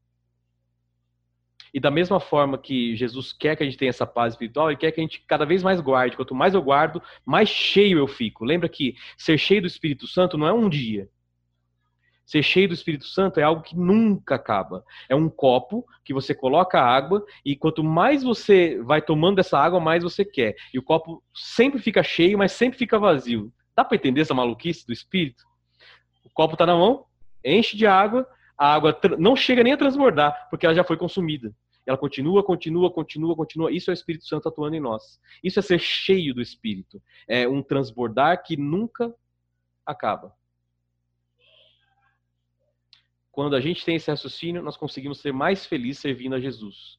E 1.75 1.81
da 1.81 1.91
mesma 1.91 2.21
forma 2.21 2.57
que 2.57 2.95
Jesus 2.95 3.33
quer 3.33 3.57
que 3.57 3.65
a 3.65 3.67
gente 3.67 3.77
tenha 3.77 3.91
essa 3.91 4.07
paz 4.07 4.35
espiritual, 4.35 4.71
ele 4.71 4.79
quer 4.79 4.93
que 4.93 5.01
a 5.01 5.03
gente 5.03 5.25
cada 5.27 5.45
vez 5.45 5.65
mais 5.65 5.81
guarde. 5.81 6.15
Quanto 6.15 6.37
mais 6.37 6.55
eu 6.55 6.63
guardo, 6.63 7.03
mais 7.25 7.49
cheio 7.49 7.99
eu 7.99 8.07
fico. 8.07 8.45
Lembra 8.45 8.69
que 8.69 8.95
ser 9.19 9.37
cheio 9.39 9.61
do 9.61 9.67
Espírito 9.67 10.07
Santo 10.07 10.39
não 10.39 10.47
é 10.47 10.53
um 10.53 10.69
dia. 10.69 11.11
Ser 12.27 12.43
cheio 12.43 12.67
do 12.67 12.75
Espírito 12.75 13.07
Santo 13.07 13.39
é 13.39 13.45
algo 13.45 13.63
que 13.63 13.77
nunca 13.77 14.35
acaba. 14.35 14.85
É 15.09 15.15
um 15.15 15.29
copo 15.29 15.87
que 16.05 16.13
você 16.13 16.35
coloca 16.35 16.81
água 16.81 17.25
e 17.45 17.55
quanto 17.55 17.85
mais 17.85 18.25
você 18.25 18.83
vai 18.83 19.01
tomando 19.01 19.39
essa 19.39 19.57
água, 19.57 19.79
mais 19.79 20.03
você 20.03 20.25
quer. 20.25 20.57
E 20.75 20.79
o 20.79 20.83
copo 20.83 21.23
sempre 21.33 21.81
fica 21.81 22.03
cheio, 22.03 22.37
mas 22.37 22.51
sempre 22.51 22.77
fica 22.79 22.99
vazio. 22.99 23.53
Dá 23.77 23.85
para 23.85 23.97
entender 23.97 24.23
essa 24.23 24.35
maluquice 24.35 24.85
do 24.85 24.93
Espírito? 24.93 25.45
O 26.25 26.31
copo 26.31 26.55
está 26.55 26.67
na 26.67 26.75
mão, 26.75 27.05
enche 27.45 27.77
de 27.77 27.87
água, 27.87 28.27
a 28.59 28.75
água 28.75 28.99
não 29.19 29.37
chega 29.37 29.63
nem 29.63 29.75
a 29.75 29.77
transbordar, 29.77 30.49
porque 30.51 30.67
ela 30.67 30.75
já 30.75 30.83
foi 30.83 30.97
consumida. 30.97 31.55
Ela 31.87 31.97
continua, 31.97 32.43
continua, 32.43 32.91
continua, 32.91 33.37
continua. 33.37 33.71
Isso 33.71 33.89
é 33.91 33.93
o 33.93 33.95
Espírito 33.95 34.27
Santo 34.27 34.49
atuando 34.49 34.75
em 34.75 34.81
nós. 34.81 35.21
Isso 35.45 35.61
é 35.61 35.63
ser 35.63 35.79
cheio 35.79 36.35
do 36.35 36.43
Espírito. 36.43 37.01
É 37.29 37.47
um 37.47 37.63
transbordar 37.63 38.43
que 38.43 38.57
nunca 38.57 39.15
acaba. 39.87 40.35
Quando 43.37 43.55
a 43.55 43.61
gente 43.61 43.85
tem 43.85 43.97
esse 43.97 44.11
raciocínio, 44.11 44.63
nós 44.63 44.79
conseguimos 44.79 45.21
ser 45.21 45.31
mais 45.31 45.67
felizes 45.67 46.01
servindo 46.01 46.35
a 46.35 46.41
Jesus. 46.41 46.99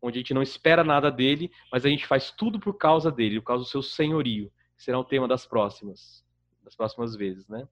Onde 0.00 0.16
a 0.16 0.20
gente 0.20 0.32
não 0.32 0.42
espera 0.42 0.84
nada 0.84 1.10
dele, 1.10 1.50
mas 1.72 1.84
a 1.84 1.88
gente 1.88 2.06
faz 2.06 2.30
tudo 2.30 2.60
por 2.60 2.74
causa 2.74 3.10
dele, 3.10 3.40
por 3.40 3.46
causa 3.48 3.64
do 3.64 3.68
seu 3.68 3.82
senhorio. 3.82 4.48
Que 4.76 4.84
será 4.84 4.96
o 5.00 5.04
tema 5.04 5.26
das 5.26 5.44
próximas, 5.44 6.24
das 6.62 6.76
próximas 6.76 7.16
vezes, 7.16 7.48
né? 7.48 7.66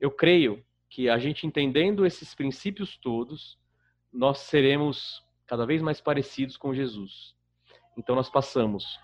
Eu 0.00 0.10
creio 0.10 0.60
que 0.90 1.08
a 1.08 1.18
gente 1.18 1.46
entendendo 1.46 2.04
esses 2.04 2.34
princípios 2.34 2.96
todos, 2.96 3.56
nós 4.12 4.38
seremos 4.38 5.24
cada 5.46 5.64
vez 5.64 5.80
mais 5.80 6.00
parecidos 6.00 6.56
com 6.56 6.74
Jesus. 6.74 7.32
Então 7.96 8.16
nós 8.16 8.28
passamos 8.28 8.98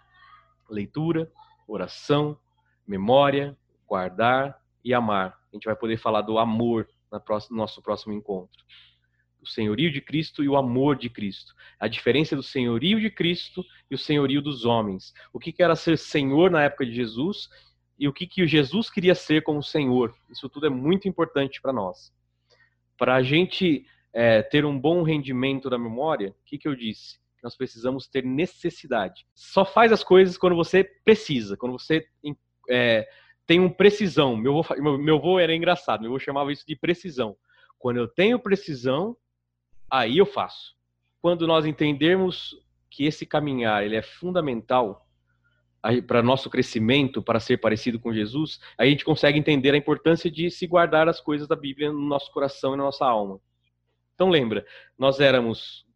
leitura, 0.68 1.32
oração, 1.68 2.36
memória, 2.84 3.56
guardar 3.86 4.59
e 4.84 4.94
amar. 4.94 5.38
A 5.52 5.56
gente 5.56 5.64
vai 5.64 5.76
poder 5.76 5.96
falar 5.96 6.22
do 6.22 6.38
amor 6.38 6.88
no 7.10 7.56
nosso 7.56 7.82
próximo 7.82 8.12
encontro. 8.12 8.64
O 9.40 9.46
senhorio 9.46 9.90
de 9.90 10.00
Cristo 10.00 10.44
e 10.44 10.48
o 10.48 10.56
amor 10.56 10.96
de 10.96 11.08
Cristo. 11.08 11.54
A 11.78 11.88
diferença 11.88 12.36
do 12.36 12.42
senhorio 12.42 13.00
de 13.00 13.10
Cristo 13.10 13.64
e 13.90 13.94
o 13.94 13.98
senhorio 13.98 14.42
dos 14.42 14.64
homens. 14.64 15.14
O 15.32 15.38
que 15.38 15.54
era 15.62 15.74
ser 15.74 15.96
senhor 15.96 16.50
na 16.50 16.62
época 16.62 16.84
de 16.84 16.94
Jesus 16.94 17.48
e 18.00 18.08
o 18.08 18.12
que, 18.14 18.26
que 18.26 18.46
Jesus 18.46 18.88
queria 18.88 19.14
ser 19.14 19.42
como 19.42 19.62
Senhor. 19.62 20.14
Isso 20.30 20.48
tudo 20.48 20.66
é 20.66 20.70
muito 20.70 21.06
importante 21.06 21.60
para 21.60 21.70
nós. 21.70 22.10
Para 22.96 23.16
a 23.16 23.22
gente 23.22 23.84
é, 24.10 24.42
ter 24.42 24.64
um 24.64 24.78
bom 24.78 25.02
rendimento 25.02 25.68
da 25.68 25.78
memória, 25.78 26.30
o 26.30 26.44
que, 26.46 26.56
que 26.56 26.66
eu 26.66 26.74
disse? 26.74 27.20
Nós 27.42 27.54
precisamos 27.56 28.08
ter 28.08 28.24
necessidade. 28.24 29.26
Só 29.34 29.66
faz 29.66 29.92
as 29.92 30.02
coisas 30.02 30.38
quando 30.38 30.56
você 30.56 30.82
precisa, 30.82 31.58
quando 31.58 31.72
você 31.72 32.06
é, 32.70 33.06
um 33.60 33.70
precisão. 33.70 34.36
Meu 34.36 34.58
avô, 34.58 34.98
meu, 34.98 35.16
avô 35.16 35.38
era 35.38 35.54
engraçado, 35.54 36.02
meu 36.02 36.10
avô 36.10 36.18
chamava 36.18 36.52
isso 36.52 36.66
de 36.66 36.76
precisão. 36.76 37.36
Quando 37.78 37.96
eu 37.96 38.06
tenho 38.06 38.38
precisão, 38.38 39.16
aí 39.90 40.18
eu 40.18 40.26
faço. 40.26 40.76
Quando 41.20 41.46
nós 41.46 41.66
entendermos 41.66 42.56
que 42.88 43.04
esse 43.04 43.24
caminhar 43.26 43.84
ele 43.84 43.96
é 43.96 44.02
fundamental 44.02 45.06
para 46.06 46.22
nosso 46.22 46.50
crescimento, 46.50 47.22
para 47.22 47.40
ser 47.40 47.56
parecido 47.56 47.98
com 47.98 48.12
Jesus, 48.12 48.60
a 48.76 48.84
gente 48.84 49.04
consegue 49.04 49.38
entender 49.38 49.72
a 49.72 49.78
importância 49.78 50.30
de 50.30 50.50
se 50.50 50.66
guardar 50.66 51.08
as 51.08 51.20
coisas 51.20 51.48
da 51.48 51.56
Bíblia 51.56 51.90
no 51.90 52.00
nosso 52.00 52.30
coração 52.32 52.74
e 52.74 52.76
na 52.76 52.84
nossa 52.84 53.06
alma. 53.06 53.40
Então 54.14 54.28
lembra, 54.28 54.66
nós 54.98 55.20
éramos 55.20 55.86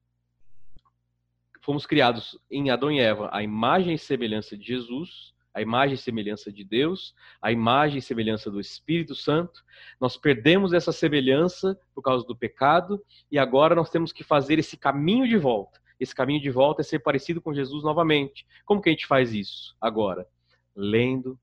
fomos 1.60 1.86
criados 1.86 2.38
em 2.50 2.70
Adão 2.70 2.90
e 2.90 3.00
Eva 3.00 3.28
a 3.32 3.42
imagem 3.42 3.94
e 3.94 3.98
semelhança 3.98 4.56
de 4.56 4.66
Jesus, 4.66 5.33
a 5.54 5.62
imagem 5.62 5.94
e 5.94 5.98
semelhança 5.98 6.52
de 6.52 6.64
Deus, 6.64 7.14
a 7.40 7.52
imagem 7.52 7.98
e 7.98 8.02
semelhança 8.02 8.50
do 8.50 8.60
Espírito 8.60 9.14
Santo. 9.14 9.64
Nós 10.00 10.16
perdemos 10.16 10.72
essa 10.72 10.90
semelhança 10.90 11.78
por 11.94 12.02
causa 12.02 12.26
do 12.26 12.36
pecado 12.36 13.00
e 13.30 13.38
agora 13.38 13.74
nós 13.74 13.88
temos 13.88 14.12
que 14.12 14.24
fazer 14.24 14.58
esse 14.58 14.76
caminho 14.76 15.28
de 15.28 15.36
volta. 15.36 15.80
Esse 16.00 16.12
caminho 16.12 16.42
de 16.42 16.50
volta 16.50 16.82
é 16.82 16.84
ser 16.84 16.98
parecido 16.98 17.40
com 17.40 17.54
Jesus 17.54 17.84
novamente. 17.84 18.44
Como 18.64 18.82
que 18.82 18.88
a 18.88 18.92
gente 18.92 19.06
faz 19.06 19.32
isso 19.32 19.76
agora? 19.80 20.26
Lendo, 20.74 21.38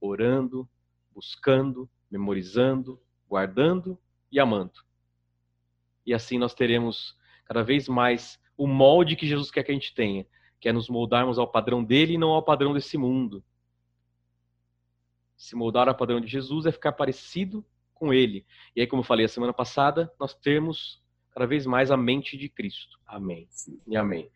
orando, 0.00 0.66
buscando, 1.14 1.88
memorizando, 2.10 2.98
guardando 3.28 3.98
e 4.30 4.40
amando. 4.40 4.80
E 6.06 6.14
assim 6.14 6.38
nós 6.38 6.54
teremos 6.54 7.16
cada 7.44 7.62
vez 7.62 7.86
mais 7.86 8.40
o 8.56 8.66
molde 8.66 9.14
que 9.14 9.26
Jesus 9.26 9.50
quer 9.50 9.62
que 9.62 9.70
a 9.70 9.74
gente 9.74 9.94
tenha, 9.94 10.26
que 10.62 10.68
é 10.68 10.72
nos 10.72 10.88
moldarmos 10.88 11.40
ao 11.40 11.48
padrão 11.48 11.82
dele 11.82 12.14
e 12.14 12.18
não 12.18 12.30
ao 12.30 12.42
padrão 12.42 12.72
desse 12.72 12.96
mundo. 12.96 13.42
Se 15.36 15.56
moldar 15.56 15.88
ao 15.88 15.94
padrão 15.96 16.20
de 16.20 16.28
Jesus 16.28 16.66
é 16.66 16.70
ficar 16.70 16.92
parecido 16.92 17.66
com 17.92 18.14
ele. 18.14 18.46
E 18.76 18.80
aí, 18.80 18.86
como 18.86 19.00
eu 19.00 19.04
falei 19.04 19.26
a 19.26 19.28
semana 19.28 19.52
passada, 19.52 20.12
nós 20.20 20.34
temos 20.34 21.02
cada 21.32 21.46
vez 21.46 21.66
mais 21.66 21.90
a 21.90 21.96
mente 21.96 22.36
de 22.36 22.48
Cristo. 22.48 22.96
Amém. 23.04 23.48
E 23.88 23.96
amém. 23.96 24.30